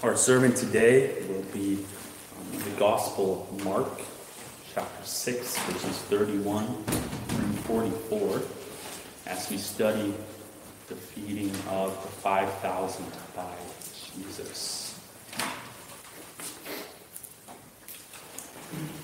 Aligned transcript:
Our 0.00 0.16
sermon 0.16 0.54
today 0.54 1.12
will 1.28 1.42
be 1.52 1.74
um, 1.74 2.62
the 2.62 2.70
Gospel 2.78 3.48
of 3.50 3.64
Mark, 3.64 4.00
chapter 4.72 5.04
6, 5.04 5.58
verses 5.58 5.98
31 6.02 6.84
through 6.84 7.52
44, 7.64 8.42
as 9.26 9.50
we 9.50 9.58
study 9.58 10.14
the 10.86 10.94
feeding 10.94 11.50
of 11.68 12.00
the 12.00 12.08
5,000 12.10 13.06
by 13.34 13.52
Jesus. 14.14 15.00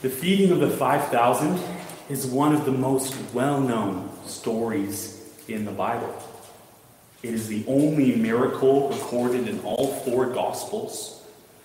The 0.02 0.10
feeding 0.10 0.52
of 0.52 0.60
the 0.60 0.70
5,000 0.70 1.60
is 2.08 2.24
one 2.24 2.54
of 2.54 2.64
the 2.64 2.72
most 2.72 3.16
well 3.32 3.60
known 3.60 4.10
stories 4.26 5.28
in 5.48 5.64
the 5.64 5.72
Bible. 5.72 6.14
It 7.24 7.32
is 7.32 7.48
the 7.48 7.64
only 7.66 8.16
miracle 8.16 8.90
recorded 8.90 9.48
in 9.48 9.58
all 9.60 9.94
four 10.00 10.26
Gospels, 10.26 11.22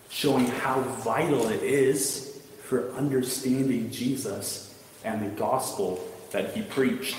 showing 0.09 0.45
how 0.45 0.79
vital 1.03 1.49
it 1.49 1.61
is 1.61 2.39
for 2.63 2.93
understanding 2.93 3.91
Jesus 3.91 4.73
and 5.03 5.21
the 5.21 5.35
gospel 5.37 6.01
that 6.31 6.55
he 6.55 6.61
preached. 6.61 7.17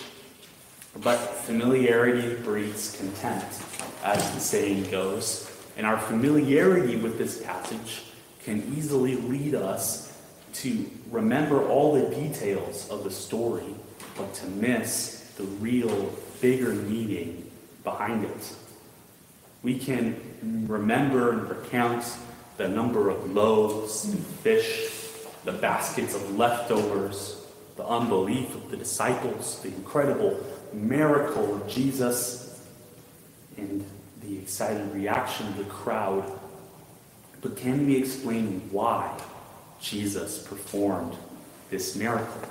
But 1.02 1.18
familiarity 1.18 2.36
breeds 2.42 2.96
contempt, 2.96 3.60
as 4.02 4.32
the 4.32 4.40
saying 4.40 4.90
goes, 4.90 5.50
and 5.76 5.84
our 5.84 5.98
familiarity 5.98 6.96
with 6.96 7.18
this 7.18 7.42
passage 7.42 8.04
can 8.42 8.74
easily 8.74 9.16
lead 9.16 9.54
us 9.54 10.18
to 10.54 10.90
remember 11.10 11.68
all 11.68 11.92
the 11.92 12.16
details 12.16 12.88
of 12.88 13.04
the 13.04 13.10
story, 13.10 13.74
but 14.16 14.32
to 14.32 14.46
miss 14.46 15.30
the 15.36 15.44
real, 15.44 16.10
bigger 16.40 16.72
meaning 16.72 17.49
behind 17.84 18.24
it. 18.24 18.54
We 19.62 19.78
can 19.78 20.66
remember 20.68 21.32
and 21.32 21.48
recount 21.48 22.04
the 22.56 22.68
number 22.68 23.10
of 23.10 23.32
loaves 23.32 24.04
and 24.04 24.18
fish, 24.18 24.90
the 25.44 25.52
baskets 25.52 26.14
of 26.14 26.36
leftovers, 26.36 27.44
the 27.76 27.86
unbelief 27.86 28.54
of 28.54 28.70
the 28.70 28.76
disciples, 28.76 29.60
the 29.60 29.68
incredible 29.68 30.38
miracle 30.72 31.56
of 31.56 31.68
Jesus, 31.68 32.62
and 33.56 33.84
the 34.22 34.38
excited 34.38 34.92
reaction 34.92 35.46
of 35.48 35.56
the 35.56 35.64
crowd. 35.64 36.30
But 37.40 37.56
can 37.56 37.86
we 37.86 37.96
explain 37.96 38.60
why 38.70 39.18
Jesus 39.80 40.42
performed 40.42 41.16
this 41.70 41.96
miracle? 41.96 42.42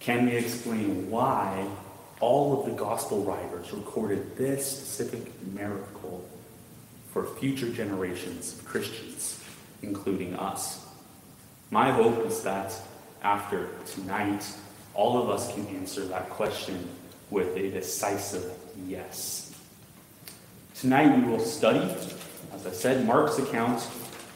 Can 0.00 0.26
we 0.26 0.36
explain 0.36 1.10
why 1.10 1.66
all 2.20 2.60
of 2.60 2.66
the 2.66 2.72
gospel 2.72 3.22
writers 3.22 3.72
recorded 3.72 4.36
this 4.36 4.66
specific 4.66 5.32
miracle 5.52 6.28
for 7.12 7.24
future 7.24 7.70
generations 7.70 8.58
of 8.58 8.64
Christians, 8.64 9.42
including 9.82 10.34
us. 10.34 10.84
My 11.70 11.90
hope 11.90 12.26
is 12.26 12.42
that 12.42 12.74
after 13.22 13.68
tonight, 13.86 14.44
all 14.94 15.20
of 15.22 15.30
us 15.30 15.52
can 15.54 15.66
answer 15.68 16.04
that 16.06 16.28
question 16.30 16.88
with 17.30 17.56
a 17.56 17.70
decisive 17.70 18.52
yes. 18.86 19.54
Tonight 20.74 21.16
we 21.16 21.30
will 21.30 21.40
study, 21.40 21.94
as 22.52 22.66
I 22.66 22.70
said, 22.70 23.06
Mark's 23.06 23.38
account 23.38 23.86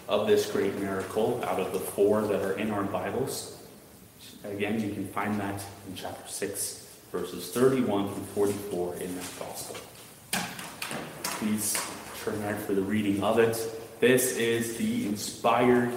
of 0.08 0.26
this 0.26 0.50
great 0.50 0.76
miracle 0.78 1.42
out 1.44 1.58
of 1.58 1.72
the 1.72 1.78
four 1.78 2.22
that 2.22 2.42
are 2.42 2.58
in 2.58 2.70
our 2.70 2.82
Bibles. 2.82 3.58
Again, 4.44 4.80
you 4.80 4.92
can 4.92 5.06
find 5.08 5.38
that 5.40 5.64
in 5.88 5.94
chapter 5.94 6.28
6 6.28 6.81
verses 7.12 7.52
31 7.52 8.08
through 8.08 8.24
44 8.46 8.96
in 8.96 9.14
that 9.14 9.30
gospel. 9.38 9.76
Please 11.22 11.76
turn 12.24 12.40
there 12.40 12.56
for 12.56 12.72
the 12.72 12.80
reading 12.80 13.22
of 13.22 13.38
it. 13.38 13.58
This 14.00 14.38
is 14.38 14.78
the 14.78 15.06
inspired, 15.06 15.92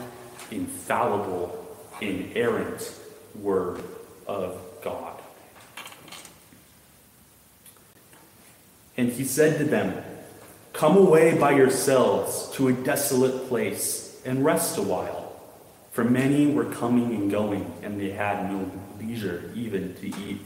infallible, 0.51 1.65
inerrant 2.01 2.93
Word 3.41 3.81
of 4.27 4.61
God. 4.83 5.13
And 8.97 9.11
he 9.11 9.23
said 9.23 9.57
to 9.59 9.63
them, 9.63 10.03
Come 10.73 10.97
away 10.97 11.37
by 11.37 11.51
yourselves 11.51 12.51
to 12.55 12.67
a 12.67 12.73
desolate 12.73 13.47
place 13.47 14.21
and 14.25 14.43
rest 14.43 14.77
a 14.77 14.81
while. 14.81 15.33
For 15.91 16.03
many 16.03 16.47
were 16.47 16.65
coming 16.65 17.15
and 17.15 17.31
going, 17.31 17.73
and 17.81 17.99
they 17.99 18.11
had 18.11 18.51
no 18.51 18.69
leisure 18.99 19.49
even 19.55 19.95
to 19.95 20.07
eat. 20.07 20.45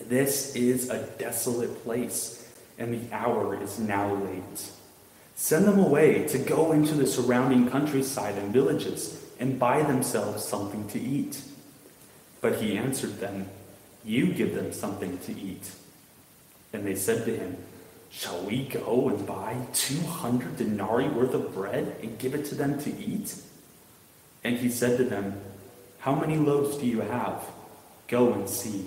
this 0.00 0.54
is 0.54 0.90
a 0.90 1.06
desolate 1.18 1.82
place, 1.84 2.48
and 2.78 2.92
the 2.92 3.14
hour 3.14 3.60
is 3.62 3.78
now 3.78 4.14
late. 4.14 4.70
Send 5.36 5.66
them 5.66 5.78
away 5.78 6.26
to 6.28 6.38
go 6.38 6.72
into 6.72 6.94
the 6.94 7.06
surrounding 7.06 7.68
countryside 7.68 8.36
and 8.38 8.52
villages 8.52 9.20
and 9.40 9.58
buy 9.58 9.82
themselves 9.82 10.44
something 10.44 10.86
to 10.88 11.00
eat. 11.00 11.42
But 12.40 12.60
he 12.60 12.76
answered 12.76 13.18
them, 13.20 13.48
You 14.04 14.32
give 14.32 14.54
them 14.54 14.72
something 14.72 15.18
to 15.18 15.32
eat. 15.32 15.70
And 16.72 16.86
they 16.86 16.94
said 16.94 17.24
to 17.24 17.36
him, 17.36 17.56
Shall 18.10 18.42
we 18.42 18.68
go 18.68 19.08
and 19.08 19.26
buy 19.26 19.56
200 19.72 20.56
denarii 20.56 21.08
worth 21.08 21.34
of 21.34 21.52
bread 21.52 21.96
and 22.00 22.18
give 22.18 22.34
it 22.34 22.44
to 22.46 22.54
them 22.54 22.78
to 22.80 22.96
eat? 22.96 23.34
And 24.44 24.58
he 24.58 24.68
said 24.68 24.98
to 24.98 25.04
them, 25.04 25.40
How 25.98 26.14
many 26.14 26.36
loaves 26.36 26.76
do 26.76 26.86
you 26.86 27.00
have? 27.00 27.42
Go 28.06 28.32
and 28.32 28.48
see. 28.48 28.86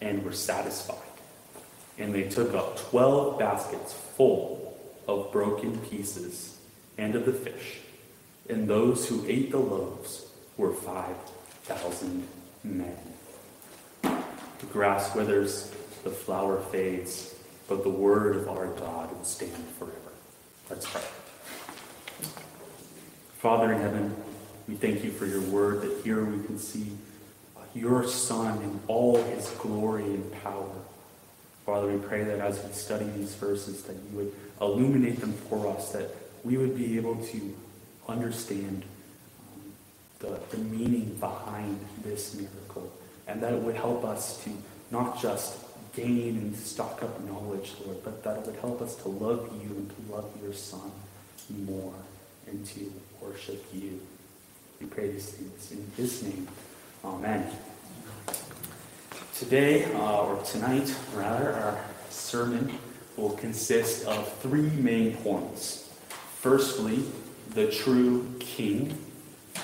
and 0.00 0.24
were 0.24 0.32
satisfied. 0.32 0.96
And 1.98 2.14
they 2.14 2.24
took 2.24 2.54
up 2.54 2.78
twelve 2.78 3.38
baskets 3.38 3.92
full 3.92 4.78
of 5.08 5.32
broken 5.32 5.78
pieces 5.78 6.58
and 6.98 7.14
of 7.14 7.26
the 7.26 7.32
fish. 7.32 7.78
And 8.48 8.68
those 8.68 9.08
who 9.08 9.24
ate 9.26 9.50
the 9.50 9.58
loaves 9.58 10.26
were 10.56 10.72
five 10.72 11.16
thousand 11.64 12.26
men. 12.62 12.96
The 14.02 14.66
grass 14.72 15.14
withers, 15.14 15.70
the 16.04 16.10
flower 16.10 16.60
fades, 16.70 17.34
but 17.68 17.82
the 17.82 17.90
word 17.90 18.36
of 18.36 18.48
our 18.48 18.68
God 18.68 19.10
will 19.12 19.24
stand 19.24 19.52
forever. 19.78 19.94
Let's 20.70 20.86
pray. 20.88 21.02
Father 23.38 23.72
in 23.72 23.80
heaven, 23.80 24.16
we 24.68 24.74
thank 24.74 25.04
you 25.04 25.12
for 25.12 25.26
your 25.26 25.42
word 25.42 25.82
that 25.82 26.02
here 26.04 26.24
we 26.24 26.44
can 26.44 26.58
see 26.58 26.90
your 27.76 28.06
Son 28.06 28.62
in 28.62 28.80
all 28.88 29.22
his 29.22 29.50
glory 29.50 30.04
and 30.04 30.32
power. 30.42 30.70
Father, 31.64 31.88
we 31.88 31.98
pray 31.98 32.22
that 32.24 32.38
as 32.38 32.62
we 32.62 32.72
study 32.72 33.04
these 33.16 33.34
verses, 33.34 33.82
that 33.82 33.94
you 33.94 34.18
would 34.18 34.32
illuminate 34.60 35.20
them 35.20 35.32
for 35.32 35.66
us, 35.76 35.92
that 35.92 36.10
we 36.44 36.56
would 36.56 36.76
be 36.76 36.96
able 36.96 37.16
to 37.16 37.56
understand 38.08 38.84
um, 39.52 39.72
the, 40.20 40.56
the 40.56 40.62
meaning 40.62 41.16
behind 41.18 41.78
this 42.04 42.34
miracle, 42.34 42.92
and 43.26 43.42
that 43.42 43.52
it 43.52 43.60
would 43.60 43.74
help 43.76 44.04
us 44.04 44.42
to 44.44 44.50
not 44.90 45.20
just 45.20 45.58
gain 45.94 46.36
and 46.36 46.56
stock 46.56 47.02
up 47.02 47.20
knowledge, 47.24 47.72
Lord, 47.84 47.98
but 48.04 48.22
that 48.22 48.38
it 48.38 48.46
would 48.46 48.56
help 48.56 48.80
us 48.80 48.94
to 48.96 49.08
love 49.08 49.50
you 49.60 49.70
and 49.70 49.90
to 49.90 50.12
love 50.14 50.30
your 50.42 50.52
Son 50.52 50.92
more 51.50 51.94
and 52.46 52.64
to 52.66 52.92
worship 53.20 53.64
you. 53.74 54.00
We 54.80 54.86
pray 54.86 55.10
these 55.10 55.30
things 55.30 55.72
in 55.72 55.90
his 55.96 56.22
name. 56.22 56.48
Amen. 57.04 57.50
Today, 59.38 59.84
uh, 59.92 60.22
or 60.22 60.42
tonight, 60.44 60.96
rather, 61.14 61.52
our 61.52 61.78
sermon 62.08 62.72
will 63.18 63.32
consist 63.32 64.06
of 64.06 64.32
three 64.38 64.70
main 64.70 65.14
points. 65.18 65.90
Firstly, 66.40 67.04
the 67.50 67.70
true 67.70 68.34
king. 68.40 68.96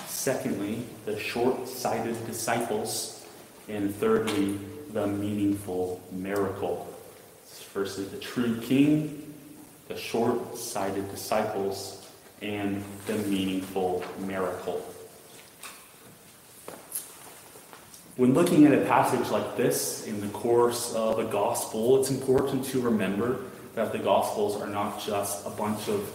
Secondly, 0.09 0.85
the 1.07 1.19
short 1.19 1.67
sighted 1.67 2.27
disciples. 2.27 3.27
And 3.67 3.95
thirdly, 3.95 4.59
the 4.93 5.07
meaningful 5.07 6.03
miracle. 6.13 6.95
Firstly, 7.47 8.05
the 8.05 8.19
true 8.19 8.61
king, 8.61 9.35
the 9.89 9.97
short 9.97 10.59
sighted 10.59 11.11
disciples, 11.11 12.07
and 12.43 12.85
the 13.07 13.15
meaningful 13.15 14.05
miracle. 14.19 14.85
When 18.17 18.35
looking 18.35 18.67
at 18.67 18.75
a 18.75 18.85
passage 18.85 19.31
like 19.31 19.56
this 19.56 20.06
in 20.06 20.20
the 20.20 20.29
course 20.29 20.94
of 20.94 21.19
a 21.19 21.25
gospel, 21.25 21.99
it's 21.99 22.11
important 22.11 22.62
to 22.67 22.81
remember 22.82 23.41
that 23.75 23.91
the 23.91 23.99
gospels 23.99 24.61
are 24.61 24.69
not 24.69 25.00
just 25.00 25.47
a 25.47 25.50
bunch 25.50 25.88
of 25.88 26.06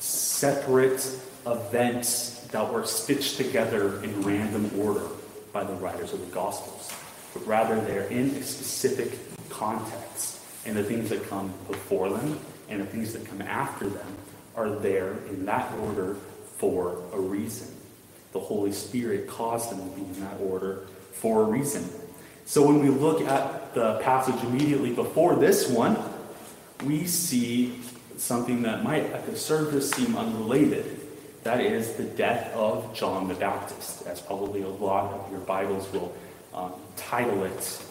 separate 0.00 1.08
events 1.46 2.40
that 2.48 2.72
were 2.72 2.84
stitched 2.84 3.36
together 3.36 4.02
in 4.02 4.20
random 4.22 4.68
order 4.80 5.06
by 5.52 5.62
the 5.62 5.74
writers 5.74 6.12
of 6.12 6.18
the 6.18 6.34
gospels, 6.34 6.92
but 7.32 7.46
rather 7.46 7.80
they're 7.82 8.08
in 8.08 8.30
a 8.30 8.42
specific 8.42 9.16
context, 9.48 10.40
and 10.66 10.76
the 10.76 10.82
things 10.82 11.08
that 11.08 11.24
come 11.28 11.54
before 11.68 12.10
them 12.10 12.36
and 12.68 12.80
the 12.80 12.86
things 12.86 13.12
that 13.12 13.24
come 13.24 13.42
after 13.42 13.88
them 13.88 14.16
are 14.56 14.70
there 14.70 15.12
in 15.28 15.46
that 15.46 15.72
order 15.84 16.16
for 16.56 17.00
a 17.12 17.20
reason. 17.20 17.68
The 18.32 18.40
Holy 18.40 18.72
Spirit 18.72 19.28
caused 19.28 19.70
them 19.70 19.88
to 19.88 19.96
be 19.96 20.02
in 20.02 20.20
that 20.22 20.40
order 20.40 20.88
for 21.20 21.42
a 21.42 21.44
reason. 21.44 21.88
So 22.46 22.66
when 22.66 22.80
we 22.80 22.88
look 22.88 23.20
at 23.20 23.74
the 23.74 23.98
passage 24.00 24.42
immediately 24.44 24.92
before 24.92 25.36
this 25.36 25.68
one, 25.68 25.98
we 26.84 27.06
see 27.06 27.80
something 28.16 28.62
that 28.62 28.82
might, 28.82 29.04
at 29.12 29.26
the 29.26 29.36
surface, 29.36 29.90
seem 29.90 30.16
unrelated. 30.16 31.00
That 31.44 31.60
is 31.60 31.94
the 31.94 32.04
death 32.04 32.52
of 32.54 32.94
John 32.94 33.28
the 33.28 33.34
Baptist, 33.34 34.06
as 34.06 34.20
probably 34.20 34.62
a 34.62 34.68
lot 34.68 35.12
of 35.12 35.30
your 35.30 35.40
Bibles 35.40 35.90
will 35.92 36.14
um, 36.54 36.72
title 36.96 37.44
it 37.44 37.82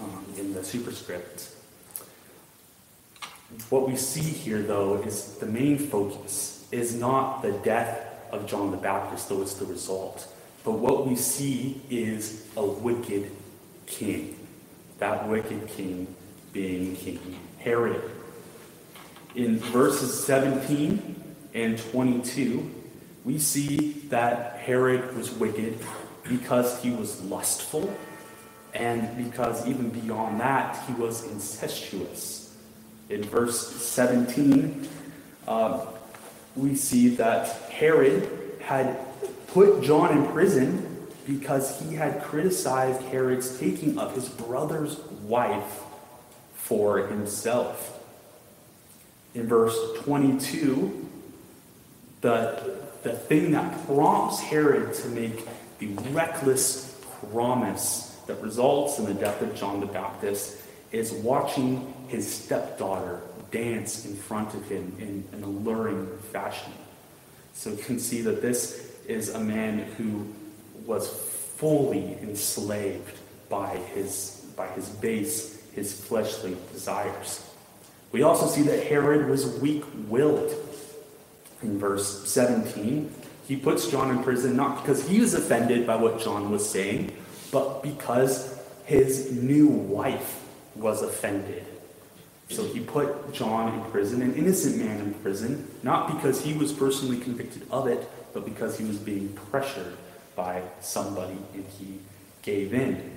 um, 0.00 0.24
in 0.36 0.52
the 0.52 0.64
superscript. 0.64 1.50
What 3.70 3.88
we 3.88 3.96
see 3.96 4.20
here, 4.20 4.62
though, 4.62 4.96
is 5.02 5.36
the 5.36 5.46
main 5.46 5.78
focus 5.78 6.66
is 6.72 6.94
not 6.94 7.42
the 7.42 7.52
death 7.52 8.00
of 8.32 8.46
John 8.46 8.72
the 8.72 8.76
Baptist, 8.76 9.28
though 9.28 9.42
it's 9.42 9.54
the 9.54 9.66
result. 9.66 10.26
But 10.64 10.72
what 10.72 11.06
we 11.06 11.14
see 11.14 11.80
is 11.90 12.46
a 12.56 12.64
wicked 12.64 13.30
king. 13.86 14.36
That 14.98 15.28
wicked 15.28 15.68
king 15.68 16.14
being 16.52 16.96
King 16.96 17.38
Herod. 17.58 18.10
In 19.34 19.58
verses 19.58 20.24
17 20.24 21.22
and 21.52 21.78
22, 21.78 22.70
we 23.24 23.38
see 23.38 23.92
that 24.08 24.56
Herod 24.56 25.16
was 25.16 25.32
wicked 25.32 25.78
because 26.22 26.80
he 26.82 26.90
was 26.90 27.20
lustful, 27.22 27.92
and 28.72 29.16
because 29.16 29.66
even 29.66 29.90
beyond 29.90 30.40
that, 30.40 30.82
he 30.86 30.94
was 30.94 31.24
incestuous. 31.24 32.56
In 33.10 33.22
verse 33.22 33.68
17, 33.68 34.88
uh, 35.46 35.86
we 36.56 36.74
see 36.74 37.16
that 37.16 37.48
Herod 37.70 38.30
had 38.60 39.03
put 39.54 39.82
John 39.82 40.18
in 40.18 40.26
prison 40.32 41.06
because 41.26 41.80
he 41.80 41.94
had 41.94 42.22
criticized 42.24 43.00
Herod's 43.02 43.58
taking 43.58 43.98
of 43.98 44.14
his 44.14 44.28
brother's 44.28 44.98
wife 45.22 45.80
for 46.54 47.06
himself. 47.06 48.00
In 49.32 49.46
verse 49.46 49.78
22, 50.00 51.08
the, 52.20 52.80
the 53.04 53.12
thing 53.12 53.52
that 53.52 53.86
prompts 53.86 54.40
Herod 54.40 54.92
to 54.94 55.08
make 55.08 55.46
the 55.78 55.86
reckless 56.10 57.00
promise 57.30 58.18
that 58.26 58.42
results 58.42 58.98
in 58.98 59.04
the 59.04 59.14
death 59.14 59.40
of 59.40 59.54
John 59.54 59.78
the 59.78 59.86
Baptist 59.86 60.58
is 60.90 61.12
watching 61.12 61.94
his 62.08 62.30
stepdaughter 62.30 63.20
dance 63.52 64.04
in 64.04 64.16
front 64.16 64.52
of 64.54 64.68
him 64.68 64.96
in 64.98 65.24
an 65.32 65.44
alluring 65.44 66.08
fashion. 66.32 66.72
So 67.52 67.70
you 67.70 67.76
can 67.76 68.00
see 68.00 68.20
that 68.22 68.42
this 68.42 68.83
is 69.06 69.30
a 69.30 69.40
man 69.40 69.78
who 69.96 70.26
was 70.86 71.08
fully 71.56 72.18
enslaved 72.22 73.18
by 73.48 73.76
his, 73.76 74.46
by 74.56 74.66
his 74.68 74.88
base, 74.88 75.62
his 75.72 75.92
fleshly 75.92 76.56
desires. 76.72 77.46
We 78.12 78.22
also 78.22 78.46
see 78.46 78.62
that 78.62 78.84
Herod 78.84 79.28
was 79.28 79.58
weak 79.58 79.84
willed. 80.08 80.52
In 81.62 81.78
verse 81.78 82.28
17, 82.28 83.12
he 83.48 83.56
puts 83.56 83.88
John 83.88 84.10
in 84.10 84.22
prison 84.22 84.56
not 84.56 84.82
because 84.82 85.08
he 85.08 85.20
was 85.20 85.34
offended 85.34 85.86
by 85.86 85.96
what 85.96 86.20
John 86.20 86.50
was 86.50 86.68
saying, 86.68 87.12
but 87.50 87.82
because 87.82 88.58
his 88.84 89.32
new 89.32 89.66
wife 89.66 90.44
was 90.74 91.02
offended. 91.02 91.64
So 92.50 92.64
he 92.64 92.80
put 92.80 93.32
John 93.32 93.74
in 93.74 93.90
prison, 93.90 94.22
an 94.22 94.34
innocent 94.34 94.76
man 94.76 95.00
in 95.00 95.14
prison, 95.14 95.68
not 95.82 96.14
because 96.14 96.42
he 96.42 96.52
was 96.52 96.72
personally 96.72 97.18
convicted 97.18 97.66
of 97.70 97.86
it, 97.86 98.08
but 98.34 98.44
because 98.44 98.76
he 98.76 98.84
was 98.84 98.98
being 98.98 99.32
pressured 99.50 99.96
by 100.36 100.60
somebody 100.80 101.38
and 101.54 101.64
he 101.78 102.00
gave 102.42 102.74
in. 102.74 103.12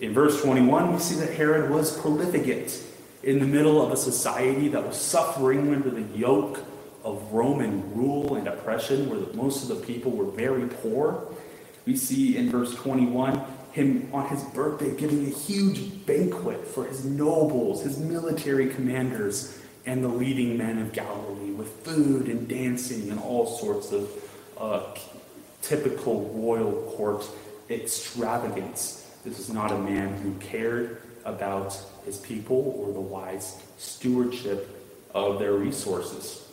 In 0.00 0.12
verse 0.12 0.42
21, 0.42 0.92
we 0.92 0.98
see 0.98 1.14
that 1.16 1.34
Herod 1.34 1.70
was 1.70 1.96
profligate 2.00 2.82
in 3.22 3.38
the 3.38 3.46
middle 3.46 3.80
of 3.80 3.92
a 3.92 3.96
society 3.96 4.68
that 4.68 4.84
was 4.84 4.96
suffering 4.96 5.72
under 5.74 5.90
the 5.90 6.02
yoke 6.16 6.64
of 7.04 7.32
Roman 7.32 7.94
rule 7.94 8.34
and 8.34 8.48
oppression, 8.48 9.08
where 9.08 9.20
most 9.34 9.62
of 9.62 9.68
the 9.68 9.86
people 9.86 10.10
were 10.10 10.30
very 10.30 10.66
poor. 10.66 11.28
We 11.86 11.96
see 11.96 12.36
in 12.36 12.50
verse 12.50 12.74
21 12.74 13.40
him 13.72 14.08
on 14.12 14.28
his 14.28 14.42
birthday 14.42 14.96
giving 14.96 15.26
a 15.26 15.30
huge 15.30 16.04
banquet 16.06 16.66
for 16.66 16.84
his 16.84 17.04
nobles, 17.04 17.82
his 17.82 17.98
military 17.98 18.70
commanders, 18.70 19.60
and 19.86 20.02
the 20.02 20.08
leading 20.08 20.58
men 20.58 20.78
of 20.78 20.92
Galilee 20.92 21.52
with 21.52 21.70
food 21.84 22.26
and 22.26 22.48
dancing 22.48 23.08
and 23.10 23.20
all 23.20 23.46
sorts 23.46 23.92
of 23.92 24.10
uh, 24.58 24.82
typical 25.62 26.28
royal 26.34 26.72
court 26.96 27.24
extravagance. 27.70 29.08
This 29.24 29.38
is 29.38 29.48
not 29.48 29.72
a 29.72 29.78
man 29.78 30.16
who 30.18 30.34
cared 30.34 31.02
about 31.24 31.80
his 32.04 32.18
people 32.18 32.74
or 32.78 32.92
the 32.92 33.00
wise 33.00 33.60
stewardship 33.78 34.70
of 35.14 35.38
their 35.38 35.54
resources. 35.54 36.48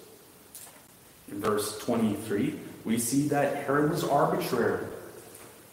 In 1.30 1.42
verse 1.42 1.80
23, 1.80 2.60
we 2.86 3.00
see 3.00 3.28
that 3.30 3.66
Herod 3.66 3.92
was 3.92 4.04
arbitrary. 4.04 4.86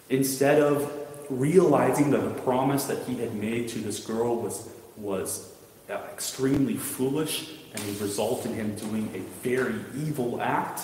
Instead 0.09 0.63
of 0.63 0.91
realizing 1.29 2.11
that 2.11 2.23
the 2.23 2.43
promise 2.43 2.85
that 2.85 3.07
he 3.07 3.17
had 3.17 3.35
made 3.35 3.69
to 3.69 3.79
this 3.79 4.05
girl 4.05 4.37
was, 4.37 4.69
was 4.97 5.50
uh, 5.91 6.01
extremely 6.13 6.77
foolish 6.77 7.51
and 7.75 7.85
would 7.85 8.01
result 8.01 8.47
in 8.47 8.55
him 8.55 8.75
doing 8.77 9.11
a 9.15 9.19
very 9.47 9.75
evil 9.97 10.41
act, 10.41 10.83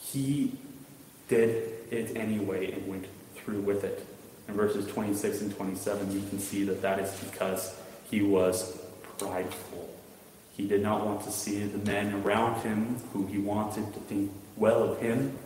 he 0.00 0.52
did 1.28 1.72
it 1.90 2.16
anyway 2.16 2.72
and 2.72 2.86
went 2.88 3.06
through 3.36 3.60
with 3.60 3.84
it. 3.84 4.06
In 4.48 4.54
verses 4.54 4.86
26 4.86 5.42
and 5.42 5.56
27, 5.56 6.12
you 6.12 6.28
can 6.28 6.38
see 6.38 6.64
that 6.64 6.82
that 6.82 6.98
is 6.98 7.12
because 7.30 7.76
he 8.10 8.22
was 8.22 8.78
prideful. 9.18 9.88
He 10.56 10.66
did 10.66 10.82
not 10.82 11.06
want 11.06 11.22
to 11.24 11.30
see 11.30 11.64
the 11.64 11.78
men 11.78 12.12
around 12.22 12.60
him 12.62 12.96
who 13.12 13.26
he 13.26 13.38
wanted 13.38 13.92
to 13.94 14.00
think 14.00 14.32
well 14.56 14.82
of 14.82 15.00
him, 15.00 15.36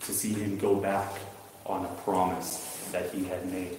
to 0.00 0.12
see 0.12 0.32
him 0.32 0.58
go 0.58 0.76
back 0.76 1.12
on 1.66 1.84
a 1.84 1.88
promise 2.02 2.88
that 2.92 3.10
he 3.10 3.24
had 3.24 3.50
made. 3.52 3.76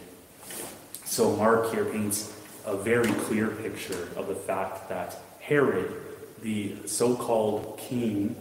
So 1.06 1.36
Mark 1.36 1.72
here 1.72 1.86
paints 1.86 2.34
a 2.66 2.78
very 2.78 3.12
clear 3.12 3.48
picture 3.48 4.10
of 4.16 4.28
the 4.28 4.36
fact 4.36 4.90
that 4.90 5.18
Herod, 5.40 5.94
the 6.42 6.76
so-called 6.86 7.78
king 7.78 8.36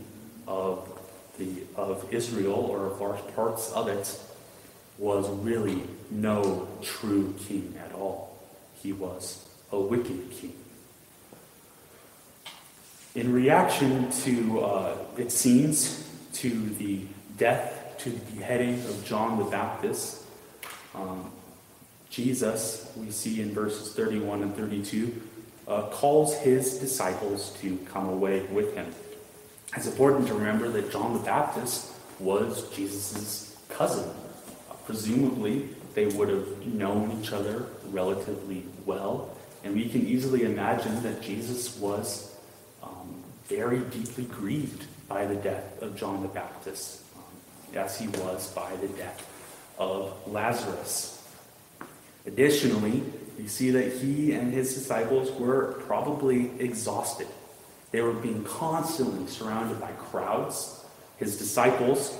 of 0.46 0.88
the 1.38 1.62
of 1.76 2.12
Israel 2.12 2.54
or 2.54 2.86
of 2.86 3.00
large 3.00 3.34
parts 3.34 3.72
of 3.72 3.88
it, 3.88 4.20
was 4.98 5.28
really 5.28 5.82
no 6.10 6.68
true 6.82 7.34
king 7.46 7.74
at 7.84 7.94
all. 7.94 8.36
He 8.82 8.92
was 8.92 9.46
a 9.70 9.78
wicked 9.78 10.30
king. 10.32 10.54
In 13.14 13.32
reaction 13.32 14.10
to, 14.22 14.60
uh, 14.60 14.96
it 15.16 15.32
seems, 15.32 16.08
to 16.34 16.50
the 16.50 17.00
death, 17.36 17.96
to 17.98 18.10
the 18.10 18.32
beheading 18.32 18.74
of 18.84 19.04
John 19.04 19.38
the 19.38 19.44
Baptist, 19.44 20.22
um, 20.94 21.30
Jesus, 22.10 22.90
we 22.96 23.10
see 23.10 23.40
in 23.42 23.52
verses 23.52 23.94
31 23.94 24.42
and 24.42 24.54
32, 24.56 25.20
uh, 25.66 25.82
calls 25.90 26.36
his 26.38 26.78
disciples 26.78 27.50
to 27.60 27.76
come 27.92 28.08
away 28.08 28.42
with 28.44 28.74
him. 28.74 28.92
It's 29.76 29.86
important 29.86 30.26
to 30.28 30.34
remember 30.34 30.68
that 30.70 30.90
John 30.90 31.12
the 31.12 31.18
Baptist 31.20 31.92
was 32.18 32.68
Jesus' 32.70 33.56
cousin. 33.68 34.08
Uh, 34.70 34.74
presumably, 34.86 35.68
they 35.94 36.06
would 36.06 36.30
have 36.30 36.66
known 36.66 37.20
each 37.20 37.32
other 37.32 37.66
relatively 37.90 38.64
well, 38.86 39.36
and 39.62 39.74
we 39.74 39.88
can 39.88 40.06
easily 40.06 40.44
imagine 40.44 41.02
that 41.02 41.20
Jesus 41.20 41.76
was 41.78 42.34
um, 42.82 43.22
very 43.46 43.80
deeply 43.80 44.24
grieved 44.24 44.86
by 45.06 45.26
the 45.26 45.34
death 45.36 45.82
of 45.82 45.96
John 45.96 46.22
the 46.22 46.28
Baptist, 46.28 47.02
um, 47.16 47.78
as 47.78 47.98
he 47.98 48.08
was 48.08 48.50
by 48.52 48.74
the 48.76 48.88
death 48.88 49.26
of 49.78 50.16
Lazarus. 50.26 51.17
Additionally, 52.28 53.02
we 53.38 53.48
see 53.48 53.70
that 53.70 53.90
he 53.90 54.32
and 54.32 54.52
his 54.52 54.74
disciples 54.74 55.32
were 55.40 55.72
probably 55.86 56.50
exhausted. 56.60 57.26
They 57.90 58.02
were 58.02 58.12
being 58.12 58.44
constantly 58.44 59.26
surrounded 59.26 59.80
by 59.80 59.92
crowds. 59.92 60.84
His 61.16 61.38
disciples, 61.38 62.18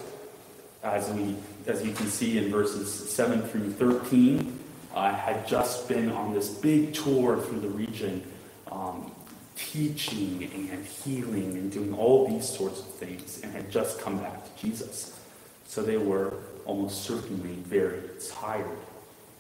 as 0.83 1.11
we 1.11 1.37
as 1.67 1.85
you 1.85 1.93
can 1.93 2.07
see 2.07 2.38
in 2.38 2.50
verses 2.50 2.91
7 3.11 3.43
through 3.43 3.71
13, 3.73 4.59
uh, 4.95 5.15
had 5.15 5.47
just 5.47 5.87
been 5.88 6.11
on 6.11 6.33
this 6.33 6.49
big 6.49 6.95
tour 6.95 7.38
through 7.43 7.61
the 7.61 7.69
region, 7.69 8.25
um, 8.73 9.12
teaching 9.57 10.50
and 10.71 10.87
healing 10.87 11.53
and 11.59 11.71
doing 11.71 11.93
all 11.93 12.27
these 12.27 12.49
sorts 12.49 12.81
of 12.81 12.87
things, 12.95 13.43
and 13.43 13.53
had 13.53 13.71
just 13.71 14.00
come 14.00 14.17
back 14.17 14.43
to 14.43 14.67
Jesus. 14.67 15.21
So 15.67 15.83
they 15.83 15.99
were 15.99 16.33
almost 16.65 17.05
certainly 17.05 17.57
very 17.57 18.00
tired. 18.31 18.79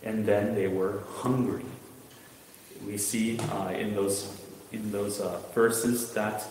And 0.02 0.24
then 0.24 0.54
they 0.54 0.68
were 0.68 1.02
hungry. 1.16 1.64
We 2.86 2.98
see 2.98 3.38
uh, 3.38 3.70
in 3.70 3.94
those, 3.94 4.36
in 4.72 4.92
those 4.92 5.20
uh, 5.20 5.40
verses 5.54 6.12
that 6.14 6.46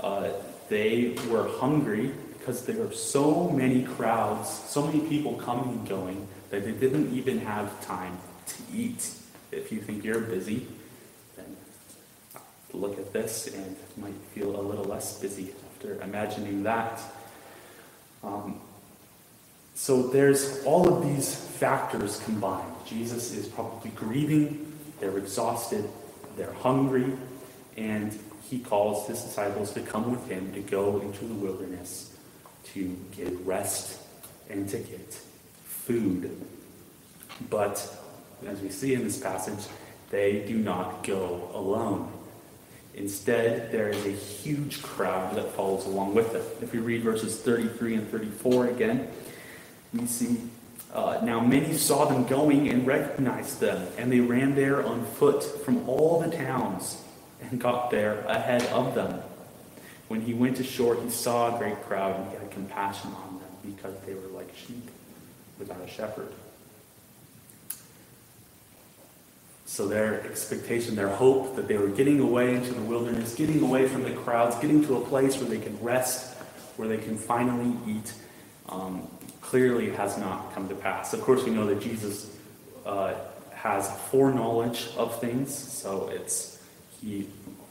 uh, 0.00 0.28
they 0.68 1.16
were 1.28 1.48
hungry 1.58 2.12
because 2.38 2.64
there 2.64 2.76
were 2.76 2.92
so 2.92 3.50
many 3.50 3.82
crowds, 3.82 4.48
so 4.48 4.86
many 4.86 5.00
people 5.00 5.34
coming 5.34 5.68
and 5.70 5.88
going, 5.88 6.28
that 6.50 6.64
they 6.64 6.72
didn't 6.72 7.12
even 7.14 7.38
have 7.40 7.84
time 7.84 8.18
to 8.46 8.56
eat. 8.74 9.10
If 9.52 9.72
you 9.72 9.80
think 9.80 10.04
you're 10.04 10.20
busy, 10.20 10.66
then 11.36 11.56
look 12.72 12.98
at 12.98 13.12
this 13.12 13.48
and 13.48 13.76
might 13.96 14.14
feel 14.34 14.58
a 14.58 14.62
little 14.62 14.84
less 14.84 15.18
busy 15.18 15.52
after 15.74 16.00
imagining 16.02 16.62
that. 16.62 17.00
Um, 18.22 18.60
so 19.74 20.08
there's 20.08 20.62
all 20.64 20.92
of 20.92 21.02
these 21.02 21.34
factors 21.34 22.20
combined. 22.20 22.79
Jesus 22.90 23.32
is 23.32 23.46
probably 23.46 23.90
grieving, 23.92 24.72
they're 24.98 25.16
exhausted, 25.16 25.88
they're 26.36 26.52
hungry, 26.52 27.12
and 27.76 28.18
he 28.48 28.58
calls 28.58 29.06
his 29.06 29.22
disciples 29.22 29.72
to 29.72 29.80
come 29.80 30.10
with 30.10 30.28
him 30.28 30.52
to 30.52 30.60
go 30.60 31.00
into 31.00 31.24
the 31.24 31.34
wilderness 31.34 32.12
to 32.64 32.96
get 33.16 33.32
rest 33.46 34.00
and 34.48 34.68
to 34.68 34.78
get 34.78 35.20
food. 35.64 36.36
But 37.48 37.96
as 38.46 38.60
we 38.60 38.68
see 38.68 38.94
in 38.94 39.04
this 39.04 39.18
passage, 39.18 39.66
they 40.10 40.44
do 40.46 40.58
not 40.58 41.04
go 41.04 41.50
alone. 41.54 42.12
Instead, 42.94 43.70
there 43.70 43.88
is 43.88 44.04
a 44.04 44.10
huge 44.10 44.82
crowd 44.82 45.36
that 45.36 45.52
follows 45.52 45.86
along 45.86 46.14
with 46.14 46.32
them. 46.32 46.42
If 46.60 46.72
we 46.72 46.80
read 46.80 47.02
verses 47.02 47.40
33 47.40 47.94
and 47.94 48.08
34 48.10 48.66
again, 48.68 49.08
we 49.94 50.06
see 50.06 50.40
uh, 50.92 51.20
now 51.22 51.40
many 51.40 51.76
saw 51.76 52.04
them 52.06 52.24
going 52.24 52.68
and 52.68 52.86
recognized 52.86 53.60
them, 53.60 53.86
and 53.96 54.10
they 54.10 54.20
ran 54.20 54.54
there 54.54 54.84
on 54.84 55.04
foot 55.04 55.42
from 55.64 55.88
all 55.88 56.20
the 56.20 56.34
towns 56.34 57.02
and 57.40 57.60
got 57.60 57.90
there 57.90 58.20
ahead 58.20 58.64
of 58.66 58.94
them. 58.94 59.22
When 60.08 60.20
he 60.20 60.34
went 60.34 60.58
ashore, 60.58 60.96
he 60.96 61.08
saw 61.10 61.54
a 61.54 61.58
great 61.58 61.80
crowd 61.82 62.16
and 62.16 62.30
he 62.30 62.36
had 62.36 62.50
compassion 62.50 63.12
on 63.12 63.38
them 63.38 63.74
because 63.74 63.94
they 64.04 64.14
were 64.14 64.28
like 64.28 64.52
sheep 64.56 64.90
without 65.58 65.80
a 65.80 65.88
shepherd. 65.88 66.32
So 69.66 69.86
their 69.86 70.20
expectation, 70.26 70.96
their 70.96 71.08
hope 71.08 71.54
that 71.54 71.68
they 71.68 71.78
were 71.78 71.86
getting 71.86 72.18
away 72.18 72.56
into 72.56 72.72
the 72.72 72.80
wilderness, 72.80 73.36
getting 73.36 73.62
away 73.62 73.86
from 73.86 74.02
the 74.02 74.10
crowds, 74.10 74.56
getting 74.56 74.84
to 74.86 74.96
a 74.96 75.00
place 75.00 75.38
where 75.38 75.48
they 75.48 75.60
can 75.60 75.80
rest, 75.80 76.36
where 76.76 76.88
they 76.88 76.98
can 76.98 77.16
finally 77.16 77.76
eat, 77.86 78.12
um, 78.68 79.06
clearly 79.40 79.90
has 79.90 80.18
not 80.18 80.54
come 80.54 80.68
to 80.68 80.74
pass. 80.74 81.12
Of 81.12 81.22
course, 81.22 81.44
we 81.44 81.50
know 81.50 81.66
that 81.66 81.80
Jesus 81.80 82.36
uh, 82.86 83.14
has 83.54 83.90
foreknowledge 84.10 84.88
of 84.96 85.20
things, 85.20 85.54
so 85.54 86.08
it's 86.08 86.62
he 87.00 87.28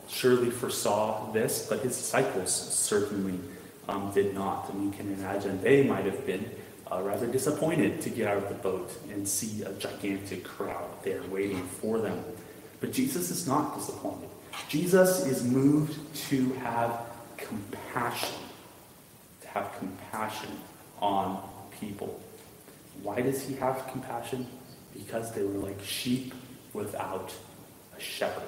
surely 0.07 0.49
foresaw 0.49 1.31
this, 1.31 1.67
but 1.69 1.79
his 1.79 1.95
disciples 1.95 2.51
certainly 2.51 3.39
um, 3.87 4.11
did 4.13 4.33
not. 4.33 4.69
And 4.69 4.85
you 4.85 4.91
can 4.91 5.13
imagine 5.13 5.61
they 5.61 5.83
might 5.83 6.05
have 6.05 6.25
been 6.25 6.49
uh, 6.91 7.01
rather 7.01 7.27
disappointed 7.27 8.01
to 8.01 8.09
get 8.09 8.27
out 8.27 8.37
of 8.37 8.49
the 8.49 8.55
boat 8.55 8.91
and 9.11 9.27
see 9.27 9.63
a 9.63 9.71
gigantic 9.73 10.43
crowd 10.43 10.89
there 11.03 11.21
waiting 11.29 11.63
for 11.63 11.99
them. 11.99 12.23
But 12.79 12.91
Jesus 12.91 13.29
is 13.29 13.47
not 13.47 13.77
disappointed. 13.77 14.29
Jesus 14.67 15.25
is 15.25 15.43
moved 15.43 15.97
to 16.29 16.53
have 16.53 17.01
compassion, 17.37 18.39
to 19.41 19.47
have 19.49 19.75
compassion 19.77 20.49
on 21.01 21.47
people. 21.79 22.19
Why 23.03 23.21
does 23.21 23.41
he 23.43 23.55
have 23.55 23.87
compassion? 23.91 24.47
Because 24.93 25.31
they 25.31 25.43
were 25.43 25.59
like 25.67 25.81
sheep 25.83 26.33
without 26.73 27.33
a 27.97 27.99
shepherd. 28.01 28.43